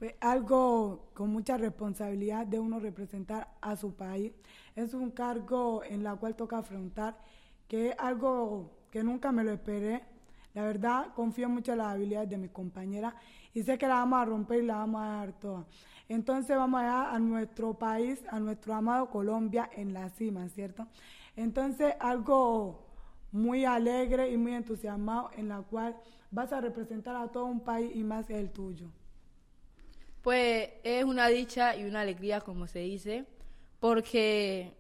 [0.04, 4.34] Pues algo con mucha responsabilidad de uno representar a su país.
[4.76, 7.18] Es un cargo en la cual toca afrontar,
[7.68, 10.04] que es algo que nunca me lo esperé.
[10.54, 13.14] La verdad, confío mucho en las habilidades de mis compañeras
[13.54, 15.66] y sé que la vamos a romper y la vamos a dar toda.
[16.10, 20.88] Entonces vamos a dar a nuestro país, a nuestro amado Colombia en la cima, ¿cierto?
[21.36, 22.86] Entonces algo
[23.32, 25.96] muy alegre y muy entusiasmado en la cual
[26.30, 28.88] vas a representar a todo un país y más el tuyo.
[30.22, 33.26] Pues es una dicha y una alegría, como se dice,
[33.80, 34.78] porque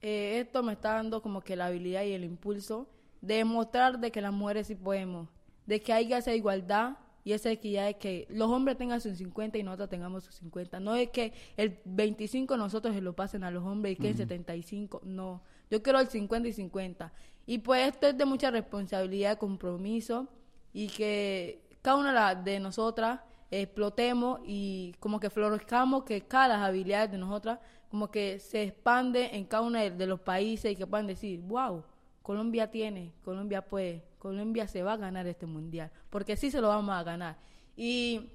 [0.00, 2.88] eh, esto me está dando como que la habilidad y el impulso
[3.20, 5.28] de demostrar de que las mujeres sí podemos,
[5.66, 9.58] de que hay esa igualdad y esa equidad de que los hombres tengan sus 50
[9.58, 10.80] y nosotros tengamos sus 50.
[10.80, 14.16] No es que el 25 nosotros se lo pasen a los hombres y que el
[14.16, 15.42] 75, no.
[15.70, 17.12] Yo quiero el 50 y 50.
[17.44, 20.28] Y pues esto es de mucha responsabilidad, compromiso
[20.72, 27.10] y que cada una de nosotras explotemos y como que florezcamos, que cada las habilidades
[27.10, 27.58] de nosotras
[27.90, 31.82] como que se expande en cada uno de los países y que puedan decir, wow,
[32.22, 36.68] Colombia tiene, Colombia puede, Colombia se va a ganar este mundial, porque sí se lo
[36.68, 37.38] vamos a ganar.
[37.76, 38.30] Y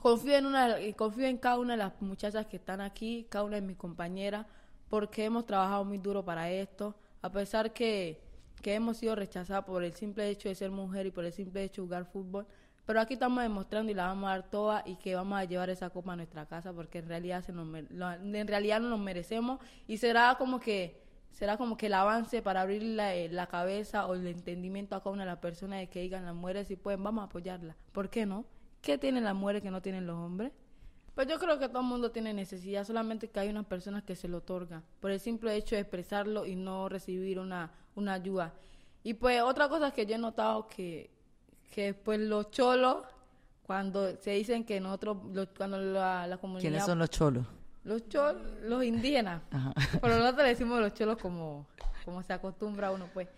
[0.00, 3.56] confío en una, confío en cada una de las muchachas que están aquí, cada una
[3.56, 4.46] de mis compañeras,
[4.88, 8.20] porque hemos trabajado muy duro para esto, a pesar que,
[8.60, 11.62] que hemos sido rechazadas por el simple hecho de ser mujer y por el simple
[11.62, 12.46] hecho de jugar fútbol.
[12.88, 15.68] Pero aquí estamos demostrando y la vamos a dar toda y que vamos a llevar
[15.68, 19.60] esa copa a nuestra casa porque en realidad, se nos, en realidad no nos merecemos
[19.86, 20.98] y será como que
[21.30, 25.00] será como que el avance para abrir la, eh, la, cabeza o el entendimiento a
[25.00, 27.76] cada una de las personas de que digan las mujeres si pueden, vamos a apoyarla.
[27.92, 28.46] ¿Por qué no?
[28.80, 30.52] ¿Qué tienen las mujeres que no tienen los hombres?
[31.14, 34.16] Pues yo creo que todo el mundo tiene necesidad, solamente que hay unas personas que
[34.16, 38.54] se lo otorgan por el simple hecho de expresarlo y no recibir una, una ayuda.
[39.02, 41.17] Y pues otra cosa que yo he notado que,
[41.70, 43.04] que pues los cholos,
[43.66, 45.18] cuando se dicen que nosotros,
[45.56, 46.62] cuando la, la comunidad...
[46.62, 47.46] ¿Quiénes son los cholos?
[47.84, 49.42] Los cholos, los indígenas.
[50.00, 51.66] Pero nosotros le decimos los cholos como,
[52.04, 53.28] como se acostumbra uno, pues.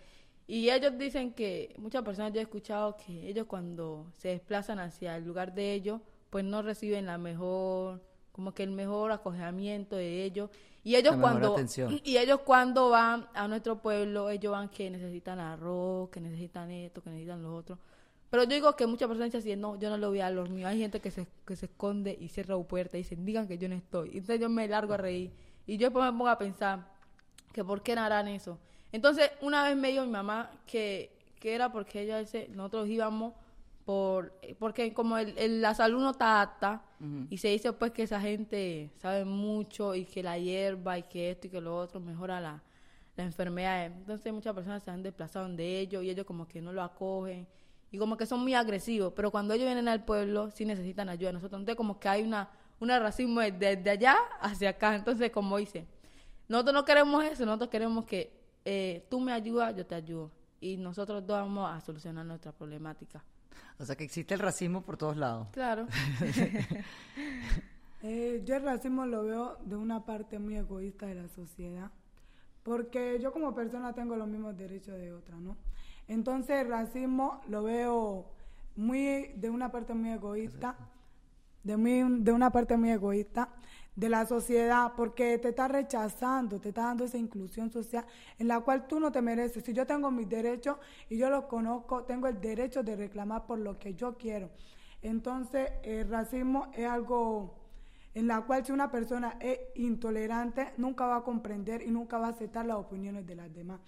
[0.47, 5.15] Y ellos dicen que, muchas personas yo he escuchado que ellos cuando se desplazan hacia
[5.15, 10.23] el lugar de ellos, pues no reciben la mejor, como que el mejor acogimiento de
[10.23, 10.49] ellos.
[10.83, 11.55] Y ellos cuando
[12.03, 17.01] y ellos cuando van a nuestro pueblo, ellos van que necesitan arroz, que necesitan esto,
[17.01, 17.77] que necesitan lo otro.
[18.31, 20.69] Pero yo digo que muchas personas dicen, no, yo no lo voy a los míos.
[20.69, 23.57] Hay gente que se, que se esconde y cierra la puerta y dicen, digan que
[23.57, 24.07] yo no estoy.
[24.13, 25.33] Y entonces yo me largo a reír.
[25.67, 26.87] Y yo después me pongo a pensar
[27.51, 28.57] que por qué no harán eso.
[28.93, 33.33] Entonces, una vez me dijo mi mamá que, que era porque ella dice, nosotros íbamos
[33.83, 36.83] por porque como el, la salud no está apta
[37.31, 41.31] y se dice pues que esa gente sabe mucho y que la hierba y que
[41.31, 42.61] esto y que lo otro mejora la,
[43.17, 43.87] la enfermedad.
[43.87, 47.47] Entonces muchas personas se han desplazado de ellos y ellos como que no lo acogen
[47.91, 51.33] y como que son muy agresivos, pero cuando ellos vienen al pueblo sí necesitan ayuda.
[51.33, 52.49] Nosotros, entonces como que hay una,
[52.79, 54.95] una racismo desde allá hacia acá.
[54.95, 55.85] Entonces, como dice,
[56.47, 58.31] nosotros no queremos eso, nosotros queremos que
[58.63, 60.31] eh, tú me ayudas, yo te ayudo.
[60.61, 63.23] Y nosotros dos vamos a solucionar nuestra problemática.
[63.77, 65.49] O sea que existe el racismo por todos lados.
[65.51, 65.87] Claro.
[68.03, 71.91] eh, yo el racismo lo veo de una parte muy egoísta de la sociedad,
[72.63, 75.57] porque yo como persona tengo los mismos derechos de otra, ¿no?
[76.07, 78.25] Entonces el racismo lo veo
[78.75, 80.75] muy de una parte muy egoísta,
[81.63, 81.75] de,
[82.19, 83.49] de una parte muy egoísta
[83.95, 88.05] de la sociedad, porque te está rechazando, te está dando esa inclusión social
[88.39, 89.63] en la cual tú no te mereces.
[89.63, 90.77] Si yo tengo mis derechos
[91.09, 94.49] y yo los conozco, tengo el derecho de reclamar por lo que yo quiero.
[95.01, 97.55] Entonces, el racismo es algo
[98.13, 102.27] en la cual si una persona es intolerante, nunca va a comprender y nunca va
[102.27, 103.79] a aceptar las opiniones de las demás.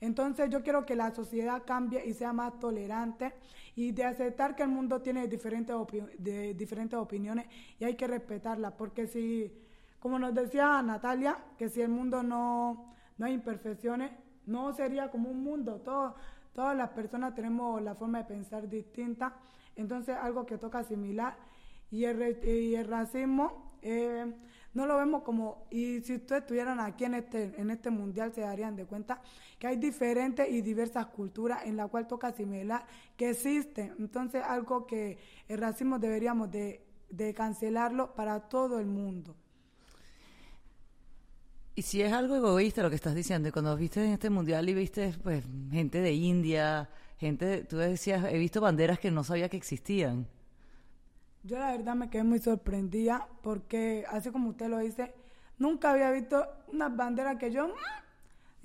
[0.00, 3.32] Entonces yo quiero que la sociedad cambie y sea más tolerante
[3.74, 5.74] y de aceptar que el mundo tiene diferentes,
[6.18, 7.46] de diferentes opiniones
[7.78, 9.52] y hay que respetarlas, porque si,
[9.98, 14.12] como nos decía Natalia, que si el mundo no, no hay imperfecciones,
[14.46, 16.14] no sería como un mundo, Todo,
[16.52, 19.34] todas las personas tenemos la forma de pensar distinta,
[19.76, 21.36] entonces algo que toca asimilar
[21.90, 23.72] y el, y el racismo...
[23.82, 24.32] Eh,
[24.76, 28.42] no lo vemos como, y si ustedes estuvieran aquí en este, en este mundial se
[28.42, 29.22] darían de cuenta
[29.58, 32.86] que hay diferentes y diversas culturas en la cual toca asimilar
[33.16, 33.94] que existen.
[33.98, 35.16] Entonces algo que
[35.48, 39.34] el racismo deberíamos de, de cancelarlo para todo el mundo.
[41.74, 44.74] Y si es algo egoísta lo que estás diciendo, cuando viste en este mundial y
[44.74, 49.56] viste pues gente de India, gente, tú decías, he visto banderas que no sabía que
[49.56, 50.28] existían.
[51.46, 55.14] Yo la verdad me quedé muy sorprendida porque, así como usted lo dice,
[55.58, 57.72] nunca había visto unas banderas que yo,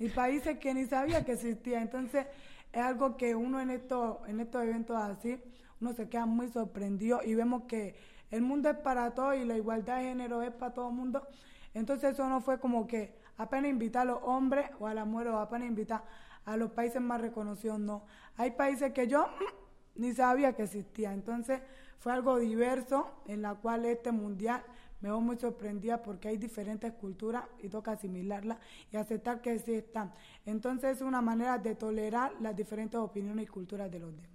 [0.00, 1.80] y países que ni sabía que existía.
[1.80, 2.26] Entonces,
[2.72, 5.40] es algo que uno en estos, en estos eventos así,
[5.80, 7.94] uno se queda muy sorprendido y vemos que
[8.32, 11.24] el mundo es para todos y la igualdad de género es para todo el mundo.
[11.74, 15.34] Entonces eso no fue como que apenas invitar a los hombres o a las mujeres
[15.34, 16.02] o apenas invitar
[16.44, 18.04] a los países más reconocidos, no.
[18.36, 19.28] Hay países que yo
[19.94, 21.12] ni sabía que existía.
[21.12, 21.60] Entonces
[22.02, 24.60] fue algo diverso en la cual este mundial
[25.00, 28.58] me veo muy sorprendida porque hay diferentes culturas y toca asimilarlas
[28.90, 30.12] y aceptar que sí están.
[30.44, 34.31] Entonces es una manera de tolerar las diferentes opiniones y culturas de los demás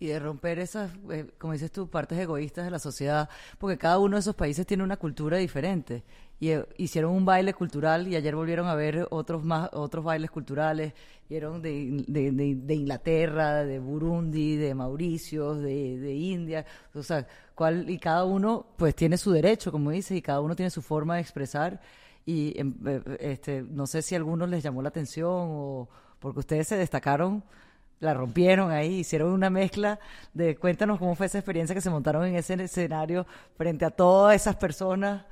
[0.00, 3.98] y de romper esas, eh, como dices tú, partes egoístas de la sociedad, porque cada
[3.98, 6.04] uno de esos países tiene una cultura diferente.
[6.40, 10.30] Y eh, hicieron un baile cultural y ayer volvieron a ver otros más otros bailes
[10.30, 10.92] culturales,
[11.28, 17.98] vieron de, de, de, Inglaterra, de Burundi, de Mauricio, de, India, o sea, cuál, y
[17.98, 21.22] cada uno pues tiene su derecho, como dices, y cada uno tiene su forma de
[21.22, 21.80] expresar.
[22.24, 25.88] Y em, eh, este, no sé si a algunos les llamó la atención o
[26.20, 27.42] porque ustedes se destacaron
[28.00, 29.98] la rompieron ahí, hicieron una mezcla
[30.32, 34.36] de cuéntanos cómo fue esa experiencia que se montaron en ese escenario frente a todas
[34.36, 35.24] esas personas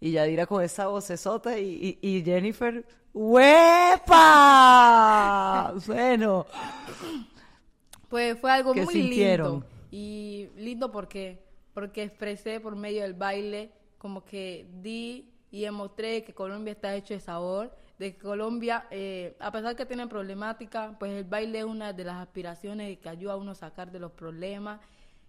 [0.00, 4.14] y Yadira con esa vocesota y, y, Jennifer ¡Huepa!
[5.86, 6.46] bueno.
[8.08, 9.64] Pues fue algo muy lindo.
[9.90, 11.42] Y lindo porque,
[11.74, 17.14] porque expresé por medio del baile, como que di y demostré que Colombia está hecho
[17.14, 21.92] de sabor de Colombia, eh, a pesar que tienen problemática, pues el baile es una
[21.92, 24.80] de las aspiraciones que ayuda a uno a sacar de los problemas.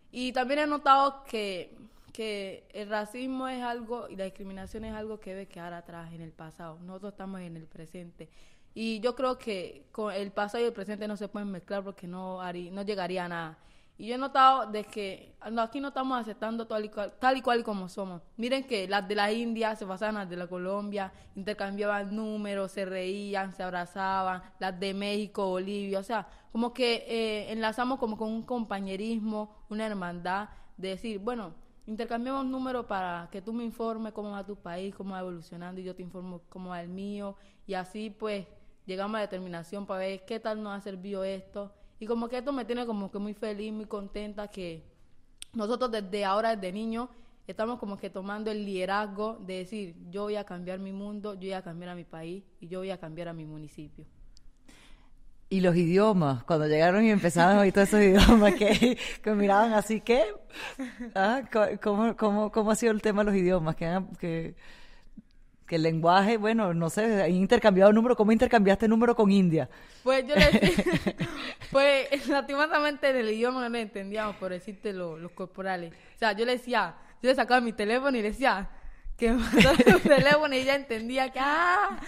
[0.09, 1.75] Y también he notado que,
[2.13, 6.21] que el racismo es algo y la discriminación es algo que debe quedar atrás en
[6.21, 6.79] el pasado.
[6.79, 8.29] Nosotros estamos en el presente.
[8.73, 12.07] Y yo creo que con el pasado y el presente no se pueden mezclar porque
[12.07, 13.57] no, no llegaría a nada.
[13.97, 17.41] Y yo he notado de que aquí no estamos aceptando tal y, cual, tal y
[17.41, 18.21] cual como somos.
[18.37, 22.85] Miren que las de la India se pasaban las de la Colombia, intercambiaban números, se
[22.85, 28.29] reían, se abrazaban, las de México, Bolivia, o sea, como que eh, enlazamos como con
[28.29, 31.53] un compañerismo, una hermandad, de decir, bueno,
[31.85, 35.83] intercambiamos números para que tú me informes cómo va tu país, cómo va evolucionando y
[35.83, 37.35] yo te informo cómo va el mío
[37.67, 38.47] y así pues
[38.85, 42.39] llegamos a la determinación para ver qué tal nos ha servido esto y como que
[42.39, 44.83] esto me tiene como que muy feliz, muy contenta que
[45.53, 47.09] nosotros desde ahora, desde niños,
[47.45, 51.41] estamos como que tomando el liderazgo de decir, yo voy a cambiar mi mundo, yo
[51.41, 54.03] voy a cambiar a mi país y yo voy a cambiar a mi municipio.
[55.47, 59.73] Y los idiomas, cuando llegaron y empezaron a oír todos esos idiomas que, que miraban
[59.73, 60.23] así, ¿qué?
[61.13, 61.43] ¿Ah?
[61.83, 63.75] ¿Cómo, cómo, cómo ha sido el tema de los idiomas?
[63.75, 64.55] Que, que
[65.71, 69.69] que el lenguaje, bueno, no sé, han intercambiado número, ¿cómo intercambiaste número con India?
[70.03, 70.83] Pues yo le decía,
[71.71, 75.93] pues lastimosamente en el idioma no le entendíamos, por decirte los corporales.
[75.93, 78.69] O sea, yo le decía, yo le sacaba mi teléfono y le decía
[79.15, 82.01] que me su teléfono y ella entendía que, ah,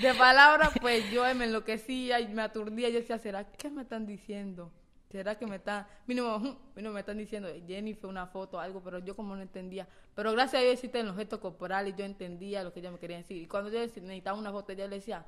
[0.00, 2.90] de palabras, pues yo me enloquecía y me aturdía.
[2.90, 4.70] Yo decía, ¿será qué me están diciendo?
[5.12, 6.38] ¿Será que me está, mínimo,
[6.74, 9.86] mínimo me están diciendo, Jennifer, una foto, algo, pero yo como no entendía.
[10.14, 13.18] Pero gracias a Dios existen los gestos corporales, yo entendía lo que ella me quería
[13.18, 13.42] decir.
[13.42, 15.24] Y cuando yo necesitaba una foto, ella le decía,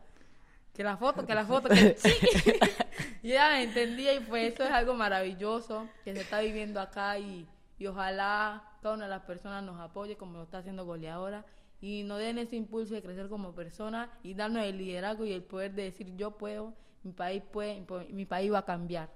[0.75, 1.97] que la foto, que la foto, que
[3.23, 7.47] y ella entendía y pues eso es algo maravilloso que se está viviendo acá y,
[7.79, 11.45] y ojalá cada una de las personas nos apoye como lo está haciendo goleadora
[11.81, 15.43] y nos den ese impulso de crecer como persona y darnos el liderazgo y el
[15.43, 19.11] poder de decir yo puedo, mi país puede, mi país va a cambiar.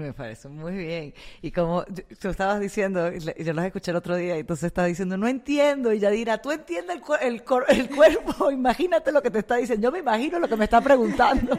[0.06, 1.14] Me parece muy bien.
[1.42, 5.16] Y como tú estabas diciendo, yo los escuché el otro día, y entonces estaba diciendo,
[5.16, 5.92] no entiendo.
[5.92, 7.34] Y ya dirá, tú entiendes el,
[7.68, 9.84] el, cuerpo, imagínate lo que te está diciendo.
[9.84, 11.58] Yo me imagino lo que me está preguntando.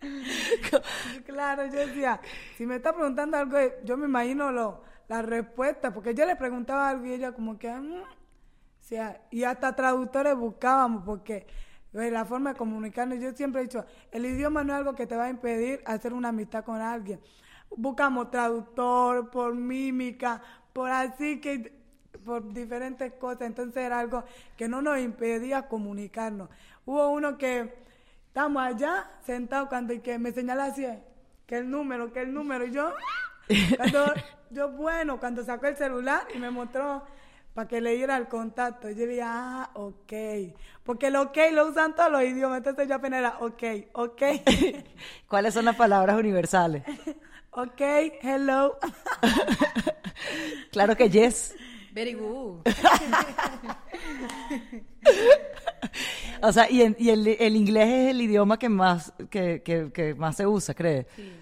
[1.26, 2.20] claro, yo decía,
[2.56, 6.88] si me está preguntando algo, yo me imagino lo, la respuesta, porque yo le preguntaba
[6.88, 8.06] algo y ella como que, mm", o
[8.80, 11.46] sea, y hasta traductores buscábamos, porque
[11.92, 15.16] la forma de comunicarnos, yo siempre he dicho, el idioma no es algo que te
[15.16, 17.20] va a impedir hacer una amistad con alguien
[17.76, 21.78] buscamos traductor, por mímica, por así que
[22.24, 24.24] por diferentes cosas, entonces era algo
[24.56, 26.48] que no nos impedía comunicarnos.
[26.84, 27.72] Hubo uno que
[28.26, 30.86] estamos allá sentados cuando y que me señala así,
[31.46, 32.92] que el número, que el número, y yo,
[33.76, 34.12] cuando,
[34.50, 37.02] yo bueno, cuando sacó el celular y me mostró
[37.54, 40.12] para que le diera el contacto, yo dije, ah, ok,
[40.84, 43.62] porque el ok lo usan todos los idiomas, entonces yo apenas era, ok,
[43.94, 44.22] ok.
[45.28, 46.84] ¿Cuáles son las palabras universales?
[47.58, 47.80] Ok,
[48.22, 48.78] hello.
[50.70, 51.56] claro que yes.
[51.92, 52.60] Very good.
[56.40, 60.14] o sea, y, y el, el, inglés es el idioma que más, que, que, que
[60.14, 61.06] más se usa, ¿crees?
[61.16, 61.32] Sí.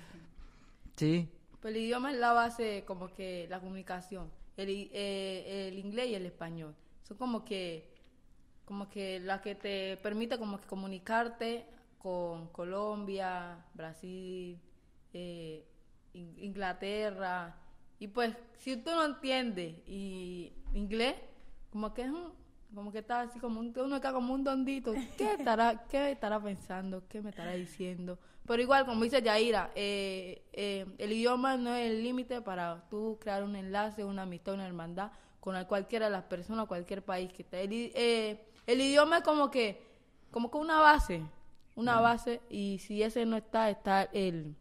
[0.96, 1.28] Sí.
[1.60, 4.30] Pues el idioma es la base, como que la comunicación.
[4.56, 6.74] El, eh, el inglés y el español.
[7.02, 7.90] son como que,
[8.64, 11.66] como que la que te permite como que comunicarte
[11.98, 14.58] con Colombia, Brasil,
[15.12, 15.66] eh,
[16.16, 17.54] In- Inglaterra.
[17.98, 21.14] Y pues, si tú no entiendes y inglés,
[21.70, 22.32] como que es un,
[22.74, 24.92] como que está así como un, uno está como un dondito.
[25.16, 27.02] ¿Qué estará, qué estará pensando?
[27.08, 28.18] ¿Qué me estará diciendo?
[28.46, 33.18] Pero igual, como dice Yaira, eh, eh, el idioma no es el límite para tú
[33.20, 35.10] crear un enlace, una amistad, una hermandad
[35.40, 37.62] con cualquiera de las personas, cualquier país que esté.
[37.62, 39.80] El, eh, el idioma es como que,
[40.30, 41.22] como que una base,
[41.76, 44.54] una base, y si ese no está, está el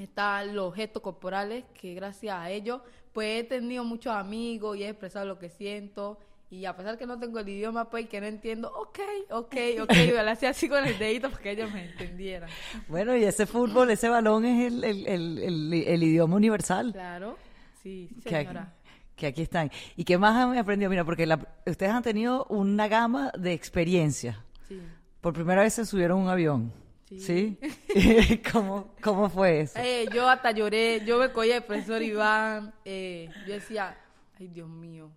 [0.00, 2.80] están los gestos corporales que gracias a ellos
[3.12, 6.18] pues he tenido muchos amigos y he expresado lo que siento
[6.50, 8.98] y a pesar que no tengo el idioma pues que no entiendo ok
[9.30, 12.48] ok ok y lo hacía así con el dedito para que ellos me entendieran
[12.88, 16.92] Bueno, y ese fútbol, ese balón es el, el- el- el- idioma universal.
[16.92, 17.36] claro
[17.82, 18.74] sí, sí que aquí, señora
[19.16, 19.68] que aquí están.
[19.96, 20.88] ¿Y qué más han aprendido?
[20.90, 24.36] Mira, porque la- ustedes han tenido una gama de experiencias.
[24.68, 24.80] sí
[25.20, 26.72] Por primera vez se subieron a un avión.
[27.08, 27.18] Sí.
[27.94, 28.42] ¿Sí?
[28.52, 29.78] ¿Cómo, ¿Cómo fue eso?
[29.78, 33.96] Eh, yo hasta lloré, yo me cogí el profesor Iván, eh, yo decía,
[34.38, 35.10] ay Dios mío,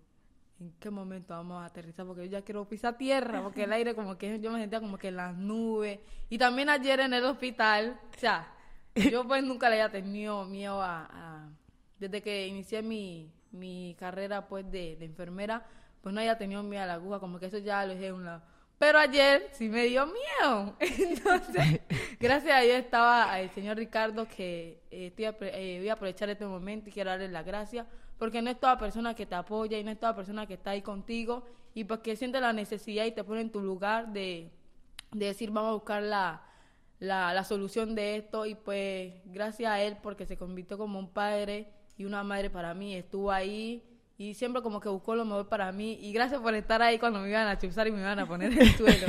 [0.60, 2.06] ¿en qué momento vamos a aterrizar?
[2.06, 4.96] Porque yo ya quiero pisar tierra, porque el aire como que yo me sentía como
[4.96, 6.00] que en las nubes.
[6.30, 8.48] Y también ayer en el hospital, o sea,
[8.94, 11.48] yo pues nunca le había tenido miedo a, a-
[11.98, 15.64] desde que inicié mi, mi carrera pues de, de enfermera,
[16.00, 18.24] pues no había tenido miedo a la aguja, como que eso ya lo dejé un
[18.24, 18.42] lado.
[18.82, 20.74] Pero ayer sí me dio miedo.
[20.80, 21.82] Entonces,
[22.18, 26.28] gracias a Dios estaba el señor Ricardo que eh, estoy apre- eh, voy a aprovechar
[26.30, 27.86] este momento y quiero darle las gracias
[28.18, 30.70] porque no es toda persona que te apoya y no es toda persona que está
[30.70, 34.50] ahí contigo y porque siente la necesidad y te pone en tu lugar de,
[35.12, 36.42] de decir vamos a buscar la,
[36.98, 41.08] la, la solución de esto y pues gracias a él porque se convirtió como un
[41.08, 43.80] padre y una madre para mí, estuvo ahí
[44.22, 47.18] y siempre como que buscó lo mejor para mí y gracias por estar ahí cuando
[47.18, 49.06] me iban a chuzar y me iban a poner en el suelo.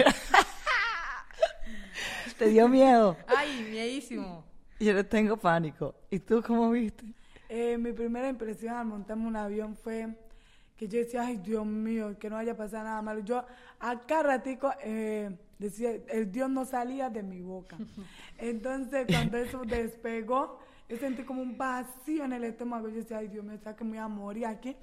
[2.40, 3.16] ¿Te dio miedo?
[3.28, 4.44] Ay, miedísimo.
[4.80, 5.94] Yo le tengo pánico.
[6.10, 7.06] ¿Y tú cómo viste?
[7.48, 10.08] Eh, mi primera impresión al montarme un avión fue
[10.76, 13.20] que yo decía, ay Dios mío, que no haya pasado nada malo.
[13.20, 13.46] Yo
[13.80, 17.78] acá ratico eh, decía, el Dios no salía de mi boca.
[18.40, 20.60] Entonces cuando eso despegó,
[20.90, 22.90] yo sentí como un vacío en el estómago.
[22.90, 24.76] Yo decía, ay Dios mío, ¿sabes que me voy a morir aquí?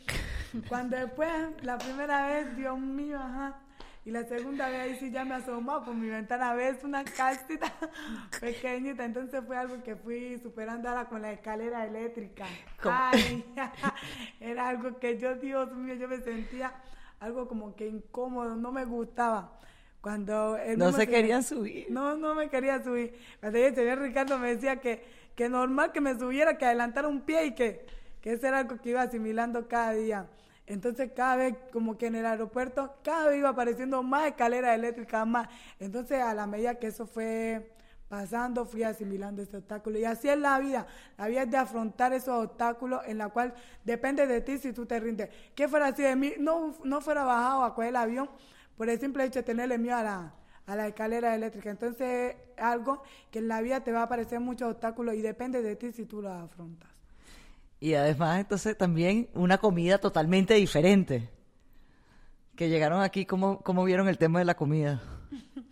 [0.68, 1.30] Cuando después,
[1.62, 3.61] la primera vez, Dios mío, ajá.
[4.05, 7.70] Y la segunda vez ahí sí ya me asomó por mi ventana, ves una casita
[8.40, 9.05] pequeñita.
[9.05, 12.46] Entonces fue algo que fui superando ahora con la escalera eléctrica.
[12.82, 13.44] Ay,
[14.40, 16.72] era algo que yo, Dios mío, yo me sentía
[17.20, 19.59] algo como que incómodo, no me gustaba.
[20.01, 21.88] Cuando el No se querían subir.
[21.90, 23.14] No, no me quería subir.
[23.38, 25.05] Cuando el señor Ricardo me decía que,
[25.41, 27.86] que normal que me subiera, que adelantara un pie y que,
[28.20, 30.26] que eso era algo que iba asimilando cada día.
[30.66, 35.26] Entonces cada vez, como que en el aeropuerto, cada vez iba apareciendo más escaleras eléctricas,
[35.26, 35.49] más.
[35.78, 37.72] Entonces a la medida que eso fue
[38.07, 39.99] pasando, fui asimilando ese obstáculo.
[39.99, 40.86] Y así es la vida.
[41.16, 44.84] La vida es de afrontar esos obstáculos en la cual depende de ti si tú
[44.84, 45.30] te rindes.
[45.55, 46.34] ¿Qué fuera así de mí?
[46.38, 48.28] No, no fuera bajado a coger el avión
[48.76, 50.34] por el simple hecho de tenerle miedo a la,
[50.71, 51.68] a la escalera eléctrica.
[51.68, 53.03] Entonces es algo
[53.33, 56.05] que en la vida te va a aparecer muchos obstáculos y depende de ti si
[56.05, 56.89] tú los afrontas.
[57.81, 61.29] Y además, entonces también una comida totalmente diferente.
[62.55, 65.03] Que llegaron aquí, ¿cómo, cómo vieron el tema de la comida?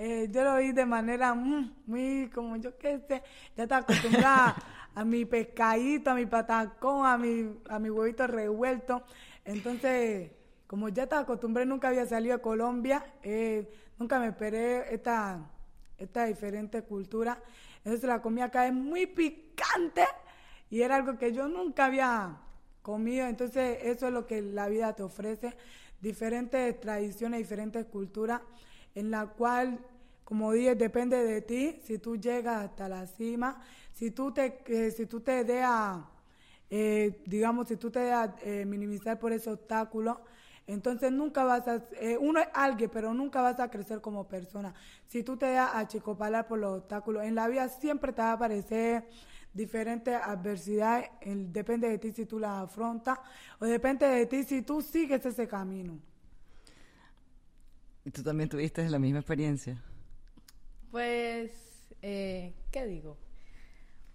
[0.00, 3.20] Eh, yo lo vi de manera mm, muy, como yo qué sé,
[3.56, 4.54] ya estaba acostumbrada
[4.94, 9.02] a mi pescadito, a mi patacón, a mi, a mi huevito revuelto.
[9.44, 10.30] Entonces,
[10.68, 13.68] como ya estaba acostumbrada, nunca había salido de Colombia, eh,
[13.98, 15.50] nunca me esperé esta,
[15.96, 17.42] esta diferente cultura.
[17.78, 20.06] Entonces la comida acá es muy picante
[20.70, 22.36] y era algo que yo nunca había
[22.82, 23.26] comido.
[23.26, 25.56] Entonces eso es lo que la vida te ofrece,
[26.00, 28.40] diferentes tradiciones, diferentes culturas,
[28.94, 29.78] en la cual,
[30.24, 34.90] como dije, depende de ti, si tú llegas hasta la cima, si tú te, eh,
[34.90, 35.98] si tú te dejas,
[36.70, 38.10] eh, digamos, si tú te
[38.42, 40.20] eh, minimizar por ese obstáculo,
[40.68, 44.72] entonces nunca vas a, eh, uno es alguien, pero nunca vas a crecer como persona.
[45.08, 48.32] Si tú te dejas achicopalar por los obstáculos, en la vida siempre te va a
[48.34, 49.08] aparecer
[49.52, 53.18] diferentes adversidades, el- depende de ti si tú las afrontas,
[53.58, 55.98] o depende de ti si tú sigues ese camino.
[58.04, 59.82] ¿Y tú también tuviste la misma experiencia?
[60.90, 61.50] Pues,
[62.02, 63.16] eh, ¿qué digo?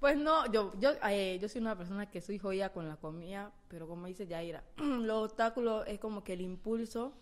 [0.04, 3.54] Pues no, yo, yo, eh, yo soy una persona que soy joya con la comida,
[3.70, 7.14] pero como dice Yaira, los obstáculos es como que el impulso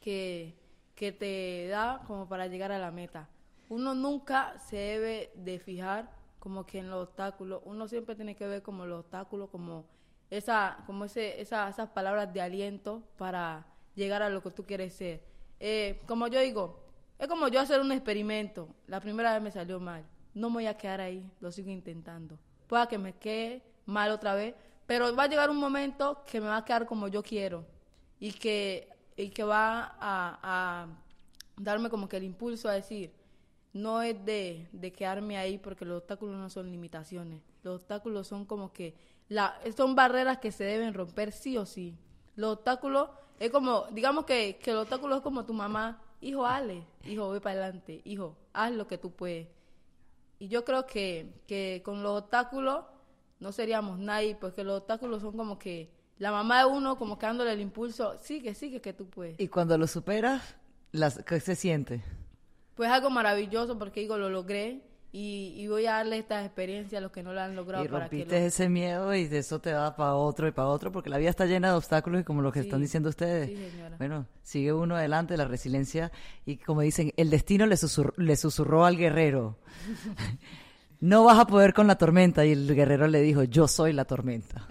[0.00, 0.52] que,
[0.96, 3.28] que te da como para llegar a la meta.
[3.68, 8.48] Uno nunca se debe de fijar como que en los obstáculos, uno siempre tiene que
[8.48, 9.86] ver como los obstáculos, como
[10.28, 14.92] esa, como ese, esa, esas palabras de aliento para llegar a lo que tú quieres
[14.92, 15.22] ser.
[15.60, 16.80] Eh, como yo digo,
[17.20, 18.66] es como yo hacer un experimento.
[18.88, 20.04] La primera vez me salió mal.
[20.34, 22.38] No me voy a quedar ahí, lo sigo intentando.
[22.66, 24.54] Pueda que me quede mal otra vez,
[24.86, 27.64] pero va a llegar un momento que me va a quedar como yo quiero
[28.18, 30.86] y que, y que va a, a
[31.56, 33.12] darme como que el impulso a decir,
[33.72, 37.42] no es de, de quedarme ahí porque los obstáculos no son limitaciones.
[37.62, 38.94] Los obstáculos son como que
[39.28, 41.96] la, son barreras que se deben romper sí o sí.
[42.36, 43.08] Los obstáculos
[43.38, 47.40] es como, digamos que, que el obstáculo es como tu mamá, hijo, ale, hijo, ve
[47.40, 49.48] para adelante, hijo, haz lo que tú puedes.
[50.42, 52.84] Y yo creo que, que con los obstáculos
[53.38, 55.88] no seríamos nadie, porque los obstáculos son como que
[56.18, 59.38] la mamá de uno como que dándole el impulso, sigue, sigue que tú puedes.
[59.38, 60.56] Y cuando lo superas,
[60.90, 62.02] las, ¿qué se siente?
[62.74, 64.82] Pues algo maravilloso porque digo, lo logré
[65.14, 67.84] y, y voy a darle esta experiencia a los que no la han logrado.
[67.84, 70.52] Y para que rompiste lo- ese miedo y de eso te va para otro y
[70.52, 72.80] para otro, porque la vida está llena de obstáculos y como lo que Sí, están
[72.80, 73.48] diciendo ustedes.
[73.48, 73.68] sí.
[73.98, 76.10] Bueno, sigue uno adelante, la resiliencia
[76.46, 79.58] y como dicen, el destino le, susurró, le susurró al guerrero.
[81.00, 84.04] no vas a poder con la tormenta y el guerrero le dijo, yo soy la
[84.04, 84.66] tormenta.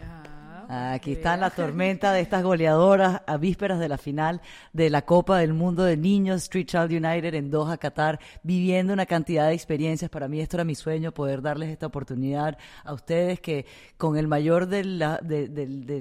[0.74, 4.40] Aquí está la tormenta de estas goleadoras a vísperas de la final
[4.72, 9.06] de la Copa del Mundo de Niños Street Child United en Doha, Qatar, viviendo una
[9.06, 10.10] cantidad de experiencias.
[10.10, 13.66] Para mí esto era mi sueño, poder darles esta oportunidad a ustedes que
[13.98, 15.50] con el mayor de la, de-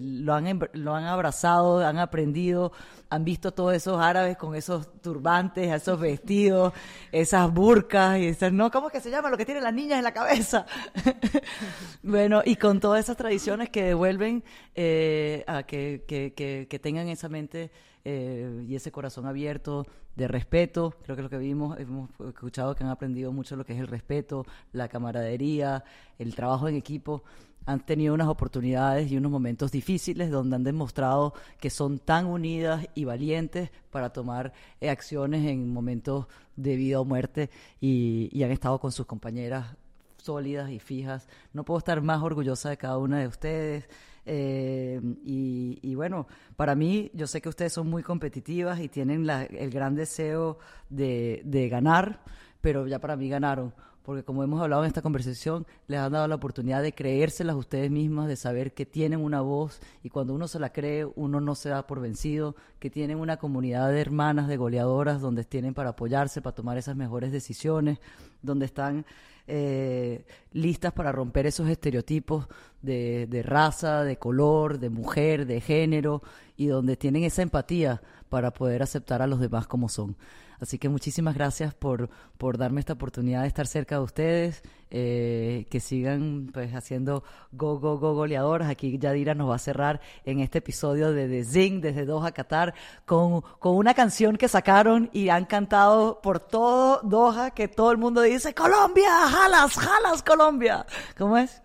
[0.02, 2.70] lo, han, lo han abrazado, han aprendido,
[3.08, 6.72] han visto todos esos árabes con esos turbantes, esos vestidos,
[7.10, 9.30] esas burcas y esas, no, ¿cómo es que se llama?
[9.30, 10.64] Lo que tienen las niñas en la cabeza.
[12.04, 14.44] bueno, y con todas esas tradiciones que devuelven
[14.74, 16.32] eh, a que, que,
[16.68, 17.70] que, tengan esa mente
[18.04, 19.86] eh, y ese corazón abierto
[20.16, 20.94] de respeto.
[21.02, 23.88] Creo que lo que vimos, hemos escuchado que han aprendido mucho lo que es el
[23.88, 25.84] respeto, la camaradería,
[26.18, 27.24] el trabajo en equipo.
[27.66, 32.86] Han tenido unas oportunidades y unos momentos difíciles donde han demostrado que son tan unidas
[32.94, 37.50] y valientes para tomar eh, acciones en momentos de vida o muerte
[37.80, 39.76] y, y han estado con sus compañeras
[40.20, 41.28] sólidas y fijas.
[41.52, 43.88] No puedo estar más orgullosa de cada una de ustedes.
[44.26, 49.44] Eh, y, bueno, para mí, yo sé que ustedes son muy competitivas y tienen la-
[49.44, 50.58] el gran deseo
[50.88, 52.22] de, de ganar,
[52.60, 53.72] pero ya para mí ganaron.
[54.02, 57.90] Porque como hemos hablado en esta conversación, les han dado la oportunidad de creérselas ustedes
[57.90, 61.54] mismas, de saber que tienen una voz y cuando uno se la cree, uno no
[61.54, 65.90] se da por vencido, que tienen una comunidad de hermanas, de goleadoras, donde tienen para
[65.90, 67.98] apoyarse, para tomar esas mejores decisiones,
[68.42, 69.04] donde están
[69.50, 72.46] eh, listas para romper esos estereotipos
[72.82, 76.22] de, de raza, de color, de mujer, de género,
[76.56, 80.16] y donde tienen esa empatía para poder aceptar a los demás como son.
[80.60, 85.66] Así que muchísimas gracias por, por darme esta oportunidad de estar cerca de ustedes, eh,
[85.70, 88.68] que sigan pues haciendo go, go, go goleadoras.
[88.68, 92.74] Aquí Yadira nos va a cerrar en este episodio de The Zing desde Doha, Qatar,
[93.06, 97.98] con, con una canción que sacaron y han cantado por todo Doha, que todo el
[97.98, 100.84] mundo dice, Colombia, jalas, jalas, Colombia.
[101.16, 101.62] ¿Cómo es?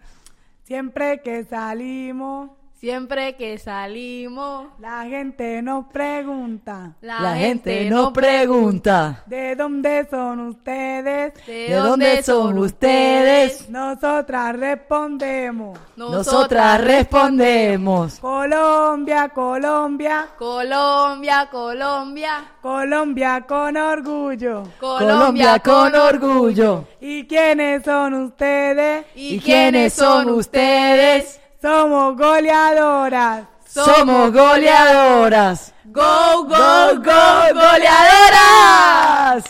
[0.63, 9.23] Siempre que salimos, Siempre que salimos, la gente nos pregunta, la, gente no pregunta.
[9.27, 11.33] ¿de dónde son ustedes?
[11.47, 13.69] ¿De, ¿De dónde son ustedes?
[13.69, 18.19] Nosotras respondemos, Nosotras respondemos.
[18.19, 24.63] Colombia, Colombia, Colombia, Colombia, Colombia con orgullo.
[24.81, 26.85] Colombia con orgullo.
[26.99, 29.05] ¿Y quiénes son ustedes?
[29.15, 31.39] ¿Y quiénes son ustedes?
[31.65, 33.47] Somos goleadoras.
[33.65, 35.73] Somos goleadoras.
[35.85, 39.45] Go, go, go, goleadoras.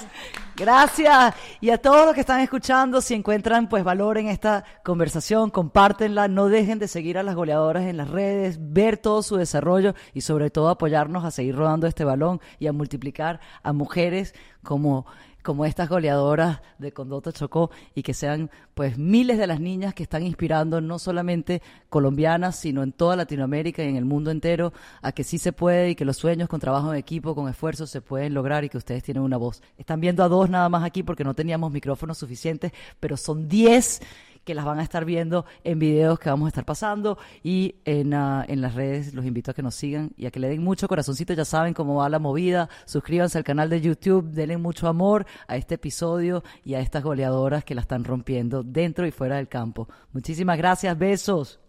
[0.55, 1.35] Gracias.
[1.59, 6.29] Y a todos los que están escuchando, si encuentran pues valor en esta conversación, compártenla,
[6.29, 10.21] no dejen de seguir a las goleadoras en las redes, ver todo su desarrollo y
[10.21, 15.05] sobre todo apoyarnos a seguir rodando este balón y a multiplicar a mujeres como
[15.45, 20.01] como estas goleadoras de Condota Chocó y que sean pues miles de las niñas que
[20.01, 24.73] están inspirando no solamente colombianas, sino en toda Latinoamérica y en el mundo entero
[25.03, 27.85] a que sí se puede y que los sueños con trabajo en equipo, con esfuerzo
[27.85, 29.61] se pueden lograr y que ustedes tienen una voz.
[29.77, 34.01] Están viendo a dos nada más aquí porque no teníamos micrófonos suficientes, pero son diez
[34.45, 38.13] que las van a estar viendo en videos que vamos a estar pasando y en,
[38.13, 39.13] ah, en las redes.
[39.13, 41.33] Los invito a que nos sigan y a que le den mucho corazoncito.
[41.33, 42.69] Ya saben cómo va la movida.
[42.85, 44.29] Suscríbanse al canal de YouTube.
[44.31, 49.05] Denle mucho amor a este episodio y a estas goleadoras que la están rompiendo dentro
[49.05, 49.89] y fuera del campo.
[50.13, 50.97] Muchísimas gracias.
[50.97, 51.59] Besos.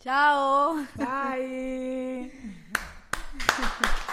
[0.00, 0.76] Chao.
[0.96, 2.32] Bye.